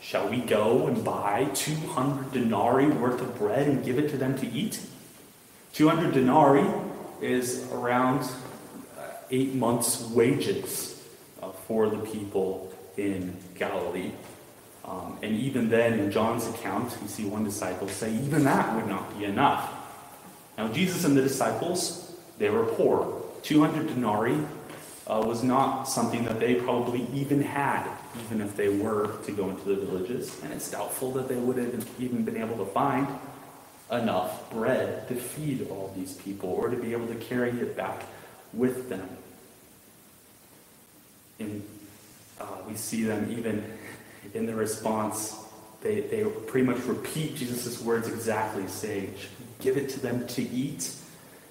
Shall 0.00 0.28
we 0.28 0.38
go 0.38 0.88
and 0.88 1.04
buy 1.04 1.48
200 1.54 2.32
denarii 2.32 2.88
worth 2.88 3.20
of 3.20 3.38
bread 3.38 3.68
and 3.68 3.84
give 3.84 3.98
it 3.98 4.10
to 4.10 4.16
them 4.16 4.36
to 4.38 4.50
eat? 4.50 4.80
200 5.74 6.12
denarii 6.12 6.68
is 7.20 7.70
around 7.70 8.22
uh, 8.98 9.02
eight 9.30 9.54
months' 9.54 10.02
wages 10.10 11.04
uh, 11.40 11.50
for 11.68 11.88
the 11.88 11.98
people 11.98 12.72
in 12.96 13.36
Galilee. 13.54 14.10
Um, 14.88 15.18
and 15.22 15.36
even 15.36 15.68
then, 15.68 15.98
in 15.98 16.10
John's 16.10 16.46
account, 16.48 16.96
we 17.02 17.08
see 17.08 17.26
one 17.26 17.44
disciple 17.44 17.88
say, 17.88 18.10
even 18.14 18.44
that 18.44 18.74
would 18.74 18.86
not 18.86 19.18
be 19.18 19.26
enough. 19.26 19.70
Now, 20.56 20.68
Jesus 20.68 21.04
and 21.04 21.16
the 21.16 21.22
disciples, 21.22 22.16
they 22.38 22.48
were 22.48 22.64
poor. 22.64 23.22
200 23.42 23.88
denarii 23.88 24.38
uh, 25.06 25.22
was 25.26 25.42
not 25.42 25.84
something 25.84 26.24
that 26.24 26.40
they 26.40 26.54
probably 26.54 27.06
even 27.12 27.42
had, 27.42 27.86
even 28.24 28.40
if 28.40 28.56
they 28.56 28.68
were 28.70 29.18
to 29.24 29.32
go 29.32 29.50
into 29.50 29.64
the 29.64 29.76
villages. 29.76 30.40
And 30.42 30.52
it's 30.54 30.70
doubtful 30.70 31.12
that 31.12 31.28
they 31.28 31.36
would 31.36 31.58
have 31.58 31.88
even 32.00 32.24
been 32.24 32.38
able 32.38 32.56
to 32.64 32.70
find 32.72 33.06
enough 33.90 34.50
bread 34.50 35.06
to 35.08 35.14
feed 35.14 35.68
all 35.70 35.92
these 35.96 36.14
people 36.14 36.50
or 36.50 36.68
to 36.70 36.76
be 36.76 36.92
able 36.92 37.06
to 37.08 37.14
carry 37.14 37.50
it 37.50 37.76
back 37.76 38.04
with 38.52 38.88
them. 38.88 39.08
And 41.38 41.62
uh, 42.40 42.46
we 42.66 42.74
see 42.74 43.04
them 43.04 43.30
even 43.30 43.77
in 44.34 44.46
the 44.46 44.54
response, 44.54 45.36
they, 45.80 46.00
they 46.00 46.24
pretty 46.24 46.66
much 46.66 46.82
repeat 46.84 47.36
Jesus' 47.36 47.80
words 47.80 48.08
exactly, 48.08 48.66
saying, 48.66 49.14
Give 49.60 49.76
it 49.76 49.88
to 49.90 50.00
them 50.00 50.26
to 50.28 50.42
eat. 50.42 50.94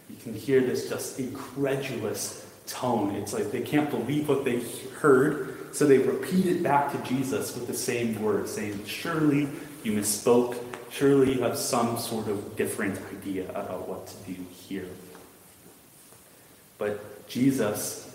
You 0.09 0.15
can 0.23 0.33
hear 0.33 0.61
this 0.61 0.89
just 0.89 1.19
incredulous 1.19 2.45
tone. 2.67 3.15
It's 3.15 3.33
like 3.33 3.51
they 3.51 3.61
can't 3.61 3.89
believe 3.89 4.29
what 4.29 4.45
they 4.45 4.61
heard, 4.99 5.75
so 5.75 5.85
they 5.85 5.97
repeat 5.97 6.45
it 6.45 6.63
back 6.63 6.91
to 6.91 7.09
Jesus 7.09 7.55
with 7.55 7.67
the 7.67 7.73
same 7.73 8.21
words, 8.21 8.51
saying, 8.51 8.85
Surely 8.85 9.49
you 9.83 9.93
misspoke. 9.93 10.57
Surely 10.89 11.33
you 11.33 11.41
have 11.41 11.57
some 11.57 11.97
sort 11.97 12.27
of 12.27 12.55
different 12.55 12.97
idea 13.11 13.49
about 13.49 13.87
what 13.89 14.07
to 14.07 14.33
do 14.33 14.45
here. 14.51 14.87
But 16.77 17.27
Jesus, 17.27 18.06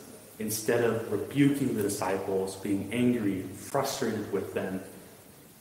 instead 0.42 0.82
of 0.82 1.10
rebuking 1.10 1.76
the 1.76 1.82
disciples, 1.82 2.56
being 2.56 2.92
angry, 2.92 3.42
frustrated 3.56 4.30
with 4.32 4.52
them, 4.52 4.80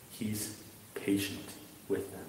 he's 0.10 0.56
patient 0.96 1.46
with 1.88 2.12
them. 2.12 2.26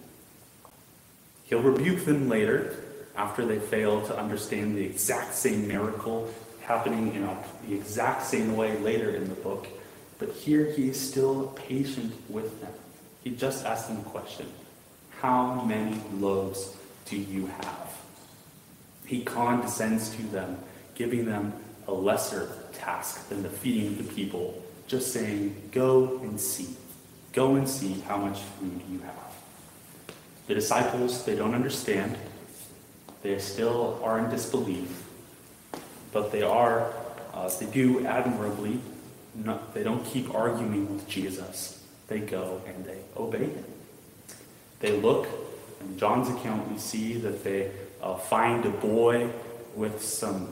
He'll 1.45 1.63
rebuke 1.63 2.05
them 2.05 2.29
later 2.29 2.77
after 3.17 3.45
they 3.45 3.59
fail 3.59 4.07
to 4.07 4.17
understand 4.17 4.77
the 4.77 4.85
exact 4.85 5.35
same 5.35 5.67
miracle 5.67 6.33
happening 6.61 7.15
in 7.15 7.25
the 7.69 7.75
exact 7.75 8.25
same 8.25 8.57
way 8.57 8.79
later 8.79 9.11
in 9.11 9.29
the 9.29 9.35
book. 9.35 9.67
But 10.19 10.31
here 10.31 10.67
he 10.67 10.89
is 10.91 11.01
still 11.01 11.49
patient 11.49 12.13
with 12.29 12.61
them. 12.61 12.73
He 13.25 13.31
just 13.31 13.65
asks 13.65 13.89
them 13.89 13.99
a 13.99 14.05
question 14.05 14.47
How 15.21 15.63
many 15.63 16.01
loaves 16.15 16.77
do 17.07 17.17
you 17.17 17.47
have? 17.47 17.99
He 19.07 19.25
condescends 19.25 20.11
to 20.17 20.23
them, 20.25 20.59
giving 20.95 21.25
them 21.25 21.53
a 21.87 21.93
lesser 21.93 22.51
task 22.73 23.29
than 23.29 23.43
the 23.43 23.49
feeding 23.49 23.89
of 23.89 23.99
the 23.99 24.15
people, 24.15 24.63
just 24.87 25.13
saying, 25.13 25.71
Go 25.73 26.19
and 26.23 26.41
see. 26.41 26.69
Go 27.33 27.55
and 27.55 27.69
see 27.69 28.01
how 28.07 28.19
much 28.19 28.41
food 28.41 28.81
you 28.91 28.99
have. 29.01 29.15
The 30.47 30.55
disciples, 30.55 31.25
they 31.25 31.35
don't 31.35 31.55
understand. 31.55 32.17
They 33.23 33.39
still 33.39 34.01
are 34.03 34.19
in 34.19 34.29
disbelief, 34.31 35.05
but 36.13 36.33
they 36.33 36.43
are, 36.43 36.93
uh, 37.33 37.49
they 37.59 37.67
do 37.67 38.05
admirably. 38.05 38.81
Not, 39.35 39.73
they 39.73 39.83
don't 39.83 40.05
keep 40.05 40.35
arguing 40.35 40.93
with 40.93 41.09
Jesus. 41.09 41.83
They 42.09 42.19
go 42.21 42.61
and 42.67 42.85
they 42.85 42.99
obey 43.17 43.47
him. 43.47 43.65
They 44.81 45.01
look. 45.01 45.27
In 45.81 45.99
John's 45.99 46.29
account, 46.29 46.71
we 46.71 46.79
see 46.79 47.15
that 47.15 47.43
they 47.43 47.71
uh, 48.03 48.17
find 48.17 48.67
a 48.67 48.71
boy 48.71 49.31
with 49.75 50.03
some, 50.03 50.49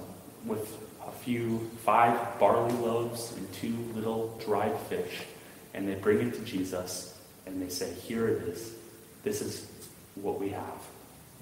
with 0.46 0.78
few, 1.24 1.70
five 1.84 2.38
barley 2.38 2.72
loaves 2.74 3.32
and 3.36 3.52
two 3.52 3.76
little 3.94 4.38
dried 4.44 4.78
fish, 4.88 5.22
and 5.74 5.88
they 5.88 5.94
bring 5.94 6.20
it 6.26 6.34
to 6.34 6.40
Jesus, 6.40 7.18
and 7.46 7.60
they 7.60 7.68
say, 7.68 7.92
"Here 7.92 8.28
it 8.28 8.42
is. 8.48 8.72
This 9.22 9.42
is 9.42 9.66
what 10.14 10.40
we 10.40 10.50
have." 10.50 10.80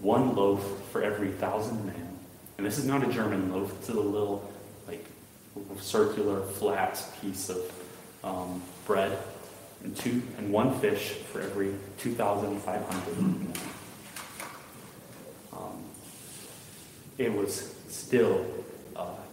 one 0.01 0.35
loaf 0.35 0.65
for 0.91 1.03
every 1.03 1.29
thousand 1.29 1.85
men. 1.87 2.19
And 2.57 2.67
this 2.67 2.79
is 2.79 2.85
not 2.85 3.07
a 3.09 3.13
German 3.13 3.53
loaf, 3.53 3.73
it's 3.79 3.89
a 3.89 3.95
little, 3.95 4.51
like, 4.87 5.05
circular, 5.81 6.43
flat 6.43 7.03
piece 7.21 7.49
of 7.49 7.73
um, 8.25 8.63
bread, 8.85 9.17
and 9.85 9.97
two 9.97 10.23
and 10.39 10.53
one 10.53 10.79
fish 10.81 11.13
for 11.33 11.41
every 11.41 11.73
2,500 11.99 13.19
men. 13.19 13.53
Um, 15.53 15.85
it 17.17 17.33
was 17.33 17.75
still 17.89 18.45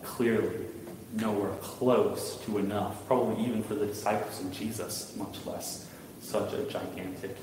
clearly 0.05 0.65
nowhere 1.13 1.51
close 1.61 2.37
to 2.45 2.57
enough, 2.57 3.05
probably 3.07 3.43
even 3.45 3.63
for 3.63 3.75
the 3.75 3.85
disciples 3.85 4.39
of 4.41 4.51
Jesus, 4.51 5.15
much 5.15 5.37
less 5.45 5.87
such 6.21 6.53
a 6.53 6.63
gigantic 6.63 7.37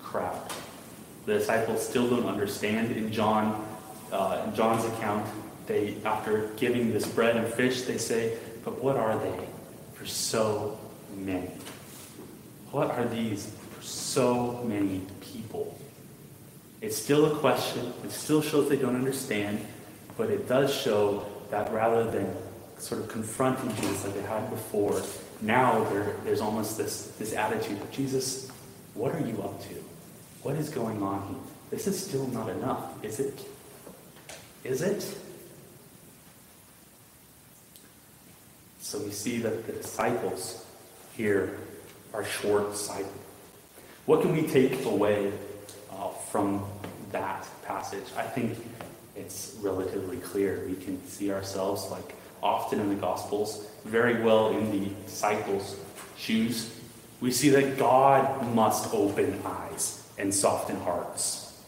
crowd. 0.00 0.50
The 1.26 1.38
disciples 1.38 1.86
still 1.86 2.08
don't 2.08 2.26
understand. 2.26 2.92
In 2.92 3.12
John, 3.12 3.66
uh, 4.12 4.44
in 4.46 4.54
John's 4.54 4.84
account, 4.84 5.26
they 5.66 5.96
after 6.04 6.48
giving 6.56 6.92
this 6.92 7.06
bread 7.06 7.36
and 7.36 7.46
fish, 7.52 7.82
they 7.82 7.98
say, 7.98 8.36
"But 8.64 8.82
what 8.82 8.96
are 8.96 9.18
they 9.18 9.46
for 9.94 10.06
so 10.06 10.78
many? 11.16 11.50
What 12.70 12.90
are 12.90 13.06
these 13.06 13.52
for 13.70 13.82
so 13.82 14.64
many 14.64 15.02
people?" 15.20 15.78
It's 16.80 16.96
still 16.96 17.26
a 17.26 17.38
question. 17.38 17.92
It 18.04 18.10
still 18.10 18.40
shows 18.40 18.68
they 18.68 18.76
don't 18.76 18.96
understand, 18.96 19.60
but 20.16 20.30
it 20.30 20.48
does 20.48 20.72
show 20.72 21.26
that 21.50 21.72
rather 21.72 22.10
than 22.10 22.34
sort 22.78 23.00
of 23.00 23.08
confronting 23.08 23.74
Jesus 23.76 24.04
like 24.04 24.14
they 24.14 24.22
had 24.22 24.48
before, 24.50 25.02
now 25.42 25.84
there's 26.24 26.40
almost 26.40 26.76
this, 26.78 27.08
this 27.18 27.34
attitude 27.34 27.80
of 27.80 27.90
Jesus, 27.90 28.50
what 28.94 29.14
are 29.14 29.20
you 29.20 29.42
up 29.42 29.60
to? 29.68 29.74
What 30.42 30.56
is 30.56 30.68
going 30.68 31.02
on 31.02 31.26
here? 31.28 31.38
This 31.70 31.86
is 31.86 32.04
still 32.04 32.26
not 32.28 32.48
enough, 32.48 33.04
is 33.04 33.20
it? 33.20 33.46
Is 34.64 34.82
it? 34.82 35.18
So 38.80 38.98
we 38.98 39.10
see 39.10 39.38
that 39.38 39.66
the 39.66 39.72
disciples 39.72 40.66
here 41.16 41.58
are 42.12 42.24
short 42.24 42.76
sighted. 42.76 43.06
What 44.06 44.22
can 44.22 44.32
we 44.32 44.42
take 44.48 44.84
away 44.84 45.32
uh, 45.92 46.08
from 46.30 46.64
that 47.12 47.46
passage? 47.64 48.06
I 48.16 48.22
think 48.22 48.58
it's 49.20 49.56
relatively 49.60 50.16
clear. 50.18 50.64
We 50.66 50.76
can 50.76 51.04
see 51.06 51.30
ourselves, 51.32 51.90
like 51.90 52.14
often 52.42 52.80
in 52.80 52.88
the 52.88 52.94
Gospels, 52.94 53.66
very 53.84 54.22
well 54.22 54.50
in 54.50 54.70
the 54.70 54.90
disciples' 55.04 55.76
shoes. 56.16 56.76
We 57.20 57.30
see 57.30 57.50
that 57.50 57.78
God 57.78 58.54
must 58.54 58.92
open 58.94 59.40
eyes 59.44 60.08
and 60.18 60.34
soften 60.34 60.76
hearts. 60.80 61.62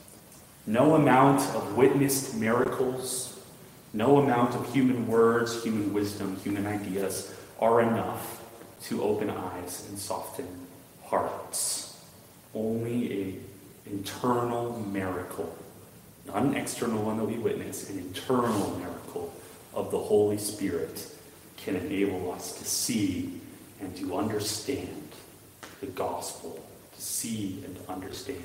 No 0.67 0.95
amount 0.95 1.41
of 1.55 1.77
witnessed 1.77 2.35
miracles, 2.35 3.39
no 3.93 4.19
amount 4.19 4.55
of 4.55 4.73
human 4.73 5.07
words, 5.07 5.63
human 5.63 5.93
wisdom, 5.93 6.37
human 6.37 6.67
ideas 6.67 7.35
are 7.61 7.83
enough 7.83 8.41
to 8.85 9.03
open 9.03 9.31
eyes 9.31 9.87
and 9.89 9.99
soften 9.99 10.47
hearts. 11.05 12.01
Only 12.55 13.13
a 13.13 13.35
internal 13.91 14.79
miracle, 14.81 15.57
not 16.27 16.43
an 16.43 16.55
external 16.55 17.03
one 17.03 17.17
that 17.19 17.25
we 17.25 17.35
witness, 17.35 17.91
an 17.91 17.99
internal 17.99 18.77
miracle 18.79 19.35
of 19.75 19.91
the 19.91 19.99
Holy 19.99 20.39
Spirit 20.39 21.07
can 21.57 21.77
enable 21.77 22.33
us 22.33 22.59
to 22.59 22.65
see 22.65 23.41
and 23.81 23.95
to 23.97 24.17
understand 24.17 25.09
the 25.81 25.87
gospel 25.87 26.63
to 26.95 27.03
see 27.03 27.63
and 27.65 27.77
to 27.77 27.93
understand 27.93 28.43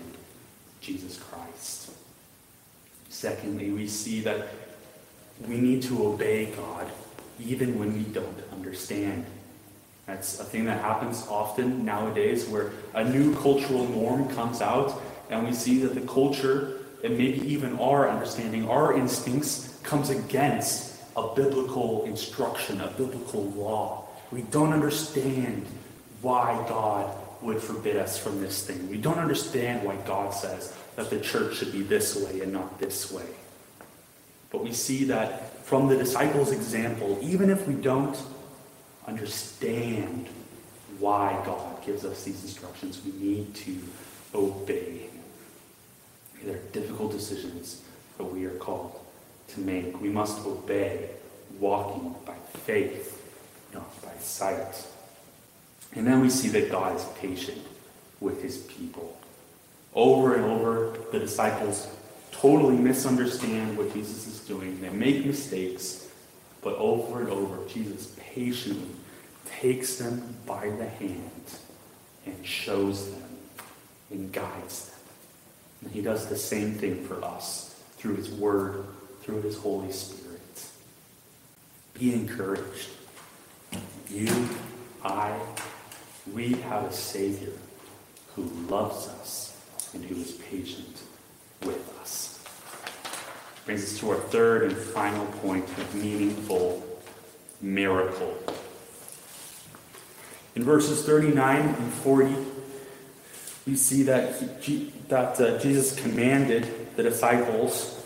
Jesus 0.82 1.18
Christ. 1.18 1.92
Secondly, 3.10 3.72
we 3.72 3.88
see 3.88 4.22
that 4.22 4.48
we 5.48 5.58
need 5.58 5.82
to 5.84 6.06
obey 6.08 6.46
God 6.48 6.90
even 7.40 7.78
when 7.78 7.94
we 7.94 8.04
don't 8.12 8.44
understand. 8.52 9.26
That's 10.06 10.40
a 10.40 10.44
thing 10.44 10.66
that 10.66 10.82
happens 10.82 11.26
often 11.30 11.86
nowadays 11.86 12.48
where 12.48 12.72
a 12.94 13.04
new 13.04 13.36
cultural 13.36 13.88
norm 13.88 14.30
comes 14.34 14.62
out 14.62 15.02
and 15.30 15.46
we 15.46 15.54
see 15.54 15.80
that 15.80 15.94
the 15.94 16.02
culture 16.02 16.86
maybe 17.12 17.40
even 17.48 17.78
our 17.80 18.10
understanding, 18.10 18.70
our 18.70 18.98
instincts 18.98 19.80
comes 19.84 20.10
against 20.10 20.96
a 21.16 21.34
biblical 21.36 22.06
instruction, 22.06 22.82
a 22.82 22.88
biblical 22.88 23.46
law. 23.52 24.08
We 24.32 24.42
don't 24.44 24.74
understand 24.74 25.66
why 26.22 26.54
God 26.68 27.16
would 27.42 27.62
forbid 27.62 27.98
us 27.98 28.18
from 28.18 28.42
this 28.42 28.66
thing. 28.66 28.90
We 28.90 28.98
don't 28.98 29.20
understand 29.20 29.84
why 29.84 29.96
God 30.06 30.34
says 30.34 30.76
that 30.96 31.10
the 31.10 31.20
church 31.20 31.58
should 31.58 31.72
be 31.72 31.84
this 31.84 32.16
way 32.16 32.42
and 32.42 32.52
not 32.52 32.80
this 32.80 33.12
way. 33.12 33.28
But 34.50 34.64
we 34.64 34.74
see 34.74 35.06
that 35.06 35.66
from 35.66 35.88
the 35.88 35.98
disciples' 35.98 36.52
example, 36.52 37.18
even 37.22 37.50
if 37.50 37.68
we 37.68 37.76
don't 37.76 38.18
understand 39.06 40.28
why 41.00 41.42
God 41.46 41.86
gives 41.86 42.06
us 42.06 42.24
these 42.24 42.42
instructions, 42.44 43.02
we 43.06 43.12
need 43.12 43.54
to 43.56 43.78
obey 44.34 45.10
Are 46.46 46.56
difficult 46.72 47.12
decisions 47.12 47.82
that 48.18 48.24
we 48.24 48.46
are 48.46 48.58
called 48.58 48.98
to 49.50 49.60
make. 49.60 50.00
We 50.00 50.10
must 50.10 50.46
obey, 50.46 51.10
walking 51.60 52.16
by 52.26 52.36
faith, 52.60 53.36
not 53.74 54.02
by 54.02 54.14
sight. 54.20 54.88
And 55.94 56.08
then 56.08 56.22
we 56.22 56.30
see 56.30 56.48
that 56.50 56.72
God 56.72 56.96
is 56.96 57.06
patient 57.20 57.62
with 58.20 58.42
his 58.42 58.58
people. 58.58 59.18
Over 59.94 60.36
and 60.36 60.46
over, 60.46 60.98
the 61.12 61.20
disciples 61.20 61.88
totally 62.32 62.78
misunderstand 62.78 63.78
what 63.78 63.94
Jesus 63.94 64.28
is 64.28 64.40
doing. 64.42 64.80
They 64.80 64.90
make 64.90 65.26
mistakes, 65.26 66.08
But 66.62 66.76
over 66.76 67.22
and 67.22 67.30
over, 67.30 67.68
Jesus 67.68 68.14
patiently 68.18 68.90
takes 69.46 69.98
them 69.98 70.36
by 70.46 70.70
the 70.70 70.88
hand 70.88 71.42
and 72.26 72.46
shows 72.46 73.10
them 73.10 73.38
and 74.12 74.32
guides 74.32 74.90
them. 74.90 74.97
And 75.82 75.92
he 75.92 76.02
does 76.02 76.28
the 76.28 76.38
same 76.38 76.74
thing 76.74 77.06
for 77.06 77.24
us 77.24 77.76
through 77.98 78.16
his 78.16 78.30
word, 78.30 78.86
through 79.22 79.42
his 79.42 79.58
Holy 79.58 79.92
Spirit. 79.92 80.66
Be 81.94 82.14
encouraged. 82.14 82.90
You, 84.10 84.50
I, 85.04 85.38
we 86.34 86.54
have 86.54 86.84
a 86.84 86.94
Savior 86.94 87.54
who 88.36 88.44
loves 88.70 89.08
us 89.08 89.58
and 89.94 90.04
who 90.06 90.16
is 90.16 90.34
patient 90.34 91.02
with 91.64 91.94
us. 92.00 92.44
Brings 93.66 93.84
us 93.84 94.00
to 94.00 94.12
our 94.12 94.18
third 94.18 94.64
and 94.64 94.78
final 94.78 95.26
point 95.26 95.66
of 95.66 95.96
meaningful 95.96 96.84
miracle. 97.62 98.38
In 100.56 100.64
verses 100.64 101.06
39 101.06 101.62
and 101.62 101.94
40, 101.94 102.36
we 103.66 103.76
see 103.76 104.04
that, 104.04 104.40
that 105.08 105.40
uh, 105.40 105.58
Jesus 105.60 106.00
commanded 106.00 106.96
the 106.96 107.04
disciples 107.04 108.04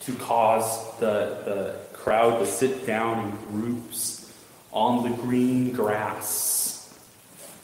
to 0.00 0.14
cause 0.14 0.98
the, 0.98 1.38
the 1.44 1.76
crowd 1.92 2.38
to 2.38 2.46
sit 2.46 2.86
down 2.86 3.28
in 3.28 3.30
groups 3.46 4.32
on 4.72 5.08
the 5.08 5.16
green 5.16 5.72
grass. 5.72 6.98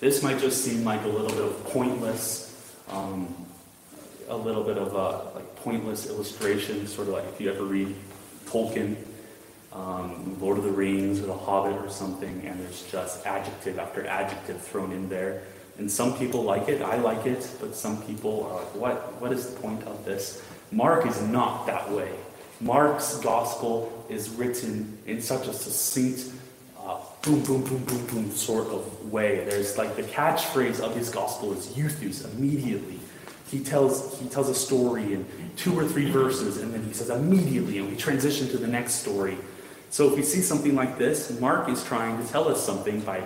This 0.01 0.23
might 0.23 0.39
just 0.39 0.63
seem 0.63 0.85
like 0.85 1.03
a 1.05 1.09
little 1.09 1.29
bit 1.29 1.45
of 1.45 1.65
pointless, 1.65 2.55
um, 2.91 3.35
a 4.29 4.37
little 4.37 4.63
bit 4.63 4.77
of 4.77 4.93
a 4.95 5.35
like 5.35 5.57
pointless 5.57 6.07
illustration, 6.09 6.87
sort 6.87 7.09
of 7.09 7.15
like 7.15 7.25
if 7.25 7.41
you 7.41 7.51
ever 7.51 7.65
read 7.65 7.95
Tolkien, 8.47 8.97
um, 9.73 10.39
Lord 10.41 10.59
of 10.59 10.65
the 10.65 10.71
Rings 10.71 11.21
or 11.21 11.27
The 11.27 11.37
Hobbit 11.37 11.77
or 11.83 11.89
something, 11.89 12.43
and 12.45 12.61
there's 12.61 12.83
just 12.91 13.27
adjective 13.27 13.79
after 13.79 14.07
adjective 14.07 14.61
thrown 14.61 14.93
in 14.93 15.09
there. 15.09 15.43
And 15.79 15.91
some 15.91 16.17
people 16.17 16.43
like 16.43 16.69
it, 16.69 16.81
I 16.81 16.97
like 16.97 17.27
it, 17.27 17.49
but 17.61 17.75
some 17.75 18.03
people 18.03 18.45
are 18.45 18.55
like, 18.63 18.75
what, 18.75 19.21
what 19.21 19.33
is 19.33 19.51
the 19.51 19.61
point 19.61 19.83
of 19.85 20.05
this? 20.05 20.43
Mark 20.73 21.07
is 21.07 21.21
not 21.23 21.67
that 21.67 21.91
way. 21.91 22.11
Mark's 22.61 23.19
gospel 23.19 24.05
is 24.09 24.31
written 24.31 24.99
in 25.07 25.21
such 25.21 25.47
a 25.47 25.53
succinct, 25.53 26.33
uh, 26.81 26.99
boom, 27.21 27.43
boom, 27.45 27.63
boom, 27.65 27.85
boom, 27.85 28.07
boom 28.07 28.31
sort 28.31 28.69
of 28.69 29.13
way. 29.13 29.45
There's 29.45 29.77
like 29.77 29.97
the 29.97 30.03
catchphrase 30.03 30.81
of 30.81 30.97
his 30.97 31.11
gospel 31.11 31.53
is 31.53 31.69
euthus, 31.69 32.25
immediately. 32.33 32.99
He 33.49 33.61
tells, 33.61 34.19
he 34.19 34.29
tells 34.29 34.49
a 34.49 34.55
story 34.55 35.13
in 35.13 35.27
two 35.57 35.79
or 35.79 35.87
three 35.87 36.11
verses, 36.11 36.57
and 36.57 36.73
then 36.73 36.83
he 36.85 36.93
says 36.93 37.11
immediately, 37.11 37.79
and 37.79 37.91
we 37.91 37.97
transition 37.97 38.49
to 38.49 38.59
the 38.59 38.67
next 38.67 38.95
story. 38.95 39.37
So 39.91 40.09
if 40.09 40.17
we 40.17 40.23
see 40.23 40.41
something 40.41 40.75
like 40.75 40.99
this, 40.99 41.39
Mark 41.39 41.69
is 41.69 41.85
trying 41.85 42.21
to 42.21 42.33
tell 42.33 42.49
us 42.49 42.65
something 42.65 43.01
by, 43.01 43.23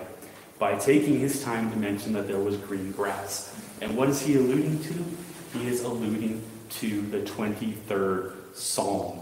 by 0.61 0.77
taking 0.77 1.19
his 1.19 1.43
time 1.43 1.71
to 1.73 1.77
mention 1.79 2.13
that 2.13 2.29
there 2.29 2.39
was 2.39 2.57
green 2.59 2.93
grass. 2.93 3.57
And 3.81 3.97
what 3.97 4.11
is 4.11 4.21
he 4.21 4.37
alluding 4.37 4.85
to? 4.85 5.59
He 5.59 5.67
is 5.67 5.83
alluding 5.83 6.43
to 6.69 7.01
the 7.01 7.21
23rd 7.21 8.35
Psalm, 8.55 9.19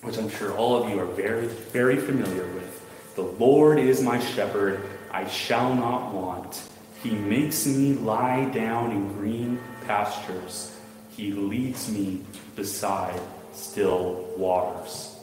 which 0.00 0.16
I'm 0.16 0.30
sure 0.30 0.56
all 0.56 0.82
of 0.82 0.88
you 0.88 0.98
are 0.98 1.06
very, 1.06 1.46
very 1.46 1.98
familiar 1.98 2.46
with. 2.54 3.14
The 3.14 3.22
Lord 3.22 3.78
is 3.78 4.02
my 4.02 4.18
shepherd, 4.18 4.80
I 5.12 5.28
shall 5.28 5.74
not 5.74 6.14
want. 6.14 6.62
He 7.02 7.10
makes 7.10 7.66
me 7.66 7.92
lie 7.92 8.46
down 8.46 8.90
in 8.90 9.12
green 9.12 9.60
pastures. 9.86 10.74
He 11.10 11.32
leads 11.32 11.90
me 11.90 12.22
beside 12.56 13.20
still 13.52 14.26
waters. 14.38 15.14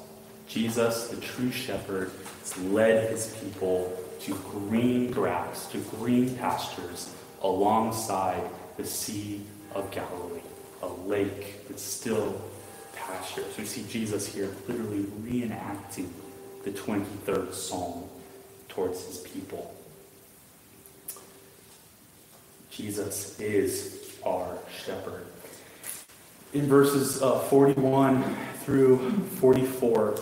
Jesus, 0.47 1.07
the 1.07 1.19
true 1.19 1.51
shepherd, 1.51 2.11
has 2.41 2.57
led 2.59 3.09
his 3.09 3.35
people 3.41 3.97
to 4.23 4.35
green 4.51 5.11
grass, 5.11 5.67
to 5.67 5.79
green 5.79 6.35
pastures 6.37 7.13
alongside 7.41 8.43
the 8.77 8.85
Sea 8.85 9.41
of 9.73 9.89
Galilee, 9.91 10.41
a 10.83 10.87
lake 10.87 11.67
that's 11.67 11.81
still 11.81 12.39
pastures. 12.93 13.57
We 13.57 13.65
see 13.65 13.83
Jesus 13.89 14.31
here 14.33 14.49
literally 14.67 15.03
reenacting 15.23 16.09
the 16.63 16.71
23rd 16.71 17.53
Psalm 17.53 18.03
towards 18.69 19.03
his 19.05 19.17
people. 19.19 19.73
Jesus 22.69 23.39
is 23.39 24.17
our 24.25 24.57
shepherd. 24.85 25.25
In 26.53 26.67
verses 26.67 27.21
uh, 27.21 27.39
41 27.39 28.23
through 28.63 29.11
44, 29.39 30.19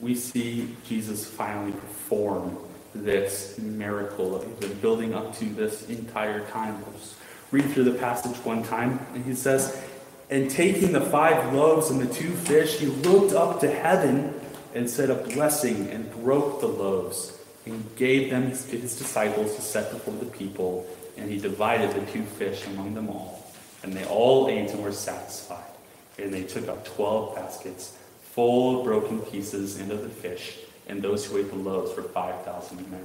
we 0.00 0.14
see 0.14 0.74
Jesus 0.86 1.26
finally 1.26 1.72
perform 1.72 2.56
this 2.94 3.58
miracle 3.58 4.38
that 4.38 4.46
he's 4.46 4.56
been 4.56 4.78
building 4.80 5.14
up 5.14 5.36
to 5.38 5.44
this 5.46 5.88
entire 5.88 6.44
time. 6.46 6.82
Let's 6.86 7.14
read 7.50 7.70
through 7.70 7.84
the 7.84 7.98
passage 7.98 8.36
one 8.44 8.62
time, 8.62 8.98
and 9.14 9.24
he 9.24 9.34
says, 9.34 9.82
and 10.30 10.50
taking 10.50 10.92
the 10.92 11.00
five 11.00 11.52
loaves 11.52 11.90
and 11.90 12.00
the 12.00 12.12
two 12.12 12.30
fish, 12.30 12.78
he 12.78 12.86
looked 12.86 13.34
up 13.34 13.60
to 13.60 13.70
heaven 13.70 14.32
and 14.74 14.88
said 14.88 15.10
a 15.10 15.14
blessing 15.14 15.88
and 15.90 16.10
broke 16.22 16.60
the 16.60 16.68
loaves 16.68 17.38
and 17.66 17.84
gave 17.96 18.30
them 18.30 18.50
to 18.50 18.78
his 18.78 18.96
disciples 18.96 19.54
to 19.56 19.60
set 19.60 19.92
before 19.92 20.14
the 20.14 20.26
people. 20.26 20.86
And 21.18 21.30
he 21.30 21.38
divided 21.38 21.90
the 21.94 22.10
two 22.10 22.24
fish 22.24 22.66
among 22.66 22.94
them 22.94 23.10
all. 23.10 23.46
And 23.82 23.92
they 23.92 24.06
all 24.06 24.48
ate 24.48 24.70
and 24.70 24.82
were 24.82 24.92
satisfied. 24.92 25.70
And 26.18 26.32
they 26.32 26.44
took 26.44 26.68
up 26.68 26.86
twelve 26.86 27.34
baskets 27.34 27.96
full 28.22 28.78
of 28.78 28.84
broken 28.84 29.20
pieces 29.20 29.78
and 29.78 29.92
of 29.92 30.02
the 30.02 30.08
fish. 30.08 30.56
And 30.92 31.00
those 31.00 31.24
who 31.24 31.38
ate 31.38 31.48
the 31.48 31.56
loaves 31.56 31.96
were 31.96 32.02
5,000 32.02 32.90
men. 32.90 33.00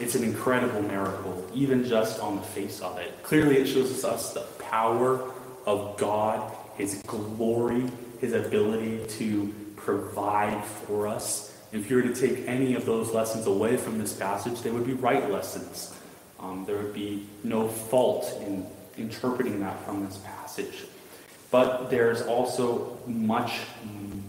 It's 0.00 0.16
an 0.16 0.24
incredible 0.24 0.82
miracle, 0.82 1.48
even 1.54 1.84
just 1.84 2.18
on 2.18 2.34
the 2.34 2.42
face 2.42 2.80
of 2.80 2.98
it. 2.98 3.22
Clearly, 3.22 3.58
it 3.58 3.66
shows 3.66 4.04
us 4.04 4.34
the 4.34 4.40
power 4.58 5.30
of 5.66 5.96
God, 5.98 6.52
His 6.76 7.00
glory, 7.06 7.84
His 8.20 8.32
ability 8.32 9.06
to 9.18 9.54
provide 9.76 10.64
for 10.64 11.06
us. 11.06 11.56
If 11.70 11.88
you 11.88 11.94
were 11.94 12.02
to 12.02 12.12
take 12.12 12.48
any 12.48 12.74
of 12.74 12.86
those 12.86 13.12
lessons 13.12 13.46
away 13.46 13.76
from 13.76 13.98
this 13.98 14.12
passage, 14.12 14.62
they 14.62 14.72
would 14.72 14.84
be 14.84 14.94
right 14.94 15.30
lessons. 15.30 15.94
Um, 16.40 16.64
there 16.66 16.76
would 16.76 16.92
be 16.92 17.28
no 17.44 17.68
fault 17.68 18.36
in 18.44 18.66
interpreting 18.96 19.60
that 19.60 19.80
from 19.84 20.04
this 20.04 20.16
passage. 20.16 20.86
But 21.50 21.88
there's 21.88 22.22
also 22.22 22.98
much 23.06 23.60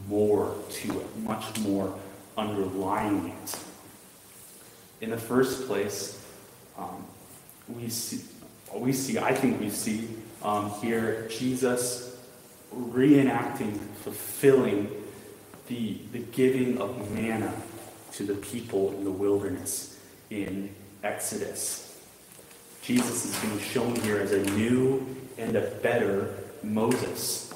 more 0.09 0.55
to 0.69 0.99
it, 0.99 1.17
much 1.17 1.57
more 1.59 1.97
underlying 2.35 3.29
it. 3.29 3.59
In 5.01 5.11
the 5.11 5.17
first 5.17 5.67
place, 5.67 6.25
um, 6.77 7.05
we 7.67 7.89
see, 7.89 8.25
we 8.73 8.91
see, 8.91 9.19
I 9.19 9.33
think 9.33 9.59
we 9.59 9.69
see 9.69 10.09
um, 10.41 10.71
here 10.81 11.27
Jesus 11.29 12.17
reenacting, 12.75 13.77
fulfilling 14.03 14.89
the, 15.67 15.99
the 16.11 16.19
giving 16.19 16.79
of 16.79 17.11
manna 17.11 17.53
to 18.13 18.23
the 18.23 18.35
people 18.35 18.91
in 18.93 19.03
the 19.03 19.11
wilderness 19.11 19.99
in 20.29 20.73
Exodus. 21.03 21.85
Jesus 22.81 23.25
is 23.25 23.39
being 23.41 23.59
shown 23.59 23.95
here 23.97 24.17
as 24.17 24.31
a 24.31 24.43
new 24.51 25.15
and 25.37 25.55
a 25.55 25.61
better 25.61 26.33
Moses. 26.63 27.48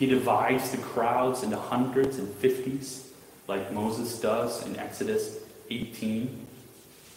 He 0.00 0.06
divides 0.06 0.70
the 0.70 0.78
crowds 0.78 1.42
into 1.42 1.58
hundreds 1.58 2.16
and 2.16 2.26
fifties, 2.36 3.12
like 3.46 3.70
Moses 3.70 4.18
does 4.18 4.66
in 4.66 4.78
Exodus 4.78 5.40
18. 5.68 6.46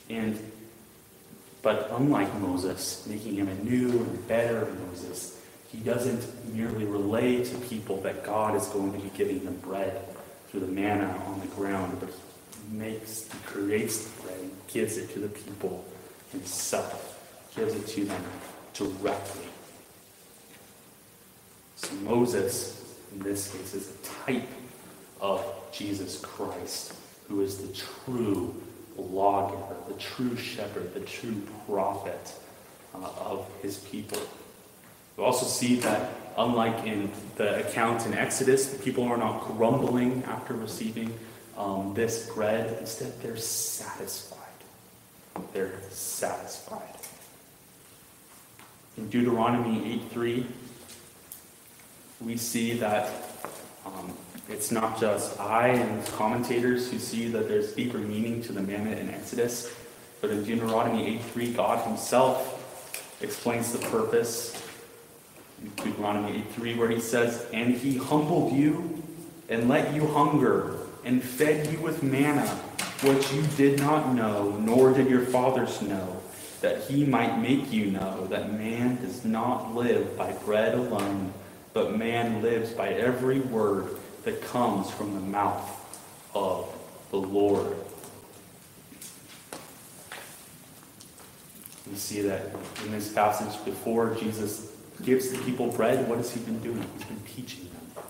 And 0.09 0.37
but 1.61 1.87
unlike 1.91 2.37
Moses, 2.41 3.07
making 3.07 3.35
him 3.35 3.47
a 3.47 3.55
new 3.63 3.89
and 3.89 4.27
better 4.27 4.67
Moses, 4.85 5.39
he 5.69 5.77
doesn't 5.77 6.53
merely 6.53 6.83
relay 6.83 7.45
to 7.45 7.57
people 7.59 8.01
that 8.01 8.25
God 8.25 8.53
is 8.53 8.67
going 8.67 8.91
to 8.91 8.99
be 8.99 9.09
giving 9.17 9.45
them 9.45 9.55
bread 9.59 10.05
through 10.49 10.59
the 10.59 10.67
manna 10.67 11.23
on 11.25 11.39
the 11.39 11.47
ground, 11.55 12.01
but 12.01 12.09
he 12.09 12.77
makes, 12.77 13.31
he 13.31 13.39
creates 13.45 14.03
the 14.03 14.23
bread 14.23 14.39
and 14.41 14.51
gives 14.67 14.97
it 14.97 15.09
to 15.13 15.19
the 15.19 15.29
people 15.29 15.85
himself, 16.33 17.17
gives 17.55 17.75
it 17.75 17.87
to 17.87 18.03
them 18.03 18.23
directly. 18.73 19.52
So 21.83 21.95
Moses, 21.95 22.81
in 23.13 23.19
this 23.23 23.51
case, 23.51 23.73
is 23.73 23.89
a 23.91 24.25
type 24.25 24.49
of 25.19 25.45
Jesus 25.73 26.19
Christ, 26.21 26.93
who 27.27 27.41
is 27.41 27.57
the 27.57 27.73
true 27.73 28.55
lawgiver, 28.97 29.75
the 29.87 29.95
true 29.95 30.35
shepherd, 30.37 30.93
the 30.93 31.01
true 31.01 31.41
prophet 31.67 32.33
uh, 32.95 33.09
of 33.17 33.45
his 33.61 33.77
people. 33.79 34.19
We 35.17 35.25
also 35.25 35.45
see 35.45 35.75
that, 35.81 36.11
unlike 36.37 36.85
in 36.85 37.11
the 37.35 37.67
account 37.67 38.05
in 38.05 38.13
Exodus, 38.13 38.67
the 38.67 38.81
people 38.81 39.03
are 39.03 39.17
not 39.17 39.41
grumbling 39.45 40.23
after 40.23 40.53
receiving 40.53 41.13
um, 41.57 41.93
this 41.93 42.29
bread. 42.29 42.77
Instead, 42.79 43.21
they're 43.21 43.37
satisfied. 43.37 44.39
They're 45.53 45.81
satisfied. 45.89 46.95
In 48.97 49.09
Deuteronomy 49.09 49.99
8:3, 50.13 50.45
we 52.23 52.37
see 52.37 52.73
that 52.77 53.09
um, 53.85 54.13
it's 54.49 54.71
not 54.71 54.99
just 54.99 55.39
I 55.39 55.69
and 55.69 56.05
commentators 56.07 56.89
who 56.89 56.99
see 56.99 57.27
that 57.29 57.47
there's 57.47 57.73
deeper 57.73 57.97
meaning 57.97 58.41
to 58.43 58.53
the 58.53 58.61
manna 58.61 58.91
in 58.91 59.09
Exodus, 59.09 59.73
but 60.21 60.29
in 60.29 60.43
Deuteronomy 60.43 61.19
8.3, 61.19 61.55
God 61.55 61.87
himself 61.87 63.19
explains 63.21 63.73
the 63.73 63.85
purpose. 63.89 64.59
In 65.61 65.69
Deuteronomy 65.83 66.43
8.3, 66.57 66.77
where 66.77 66.89
he 66.89 66.99
says, 66.99 67.45
And 67.53 67.73
he 67.73 67.97
humbled 67.97 68.53
you 68.53 69.03
and 69.49 69.67
let 69.67 69.93
you 69.93 70.07
hunger 70.07 70.77
and 71.03 71.21
fed 71.21 71.71
you 71.71 71.79
with 71.79 72.03
manna, 72.03 72.47
which 73.01 73.31
you 73.33 73.41
did 73.57 73.79
not 73.79 74.13
know, 74.13 74.51
nor 74.59 74.93
did 74.93 75.09
your 75.09 75.25
fathers 75.25 75.81
know, 75.81 76.21
that 76.61 76.83
he 76.83 77.05
might 77.05 77.39
make 77.39 77.71
you 77.71 77.91
know 77.91 78.27
that 78.27 78.53
man 78.53 78.95
does 79.01 79.25
not 79.25 79.75
live 79.75 80.17
by 80.17 80.31
bread 80.31 80.73
alone, 80.73 81.33
but 81.73 81.97
man 81.97 82.41
lives 82.41 82.71
by 82.71 82.89
every 82.89 83.39
word 83.39 83.97
that 84.23 84.41
comes 84.41 84.89
from 84.91 85.13
the 85.15 85.19
mouth 85.19 85.69
of 86.33 86.67
the 87.11 87.17
Lord. 87.17 87.75
We 91.89 91.95
see 91.95 92.21
that 92.21 92.55
in 92.85 92.91
this 92.91 93.11
passage 93.11 93.63
before 93.65 94.15
Jesus 94.15 94.71
gives 95.03 95.29
the 95.29 95.37
people 95.39 95.67
bread, 95.67 96.07
what 96.07 96.17
has 96.17 96.31
he 96.31 96.39
been 96.39 96.59
doing? 96.59 96.85
He's 96.97 97.05
been 97.05 97.19
teaching 97.21 97.65
them. 97.65 98.03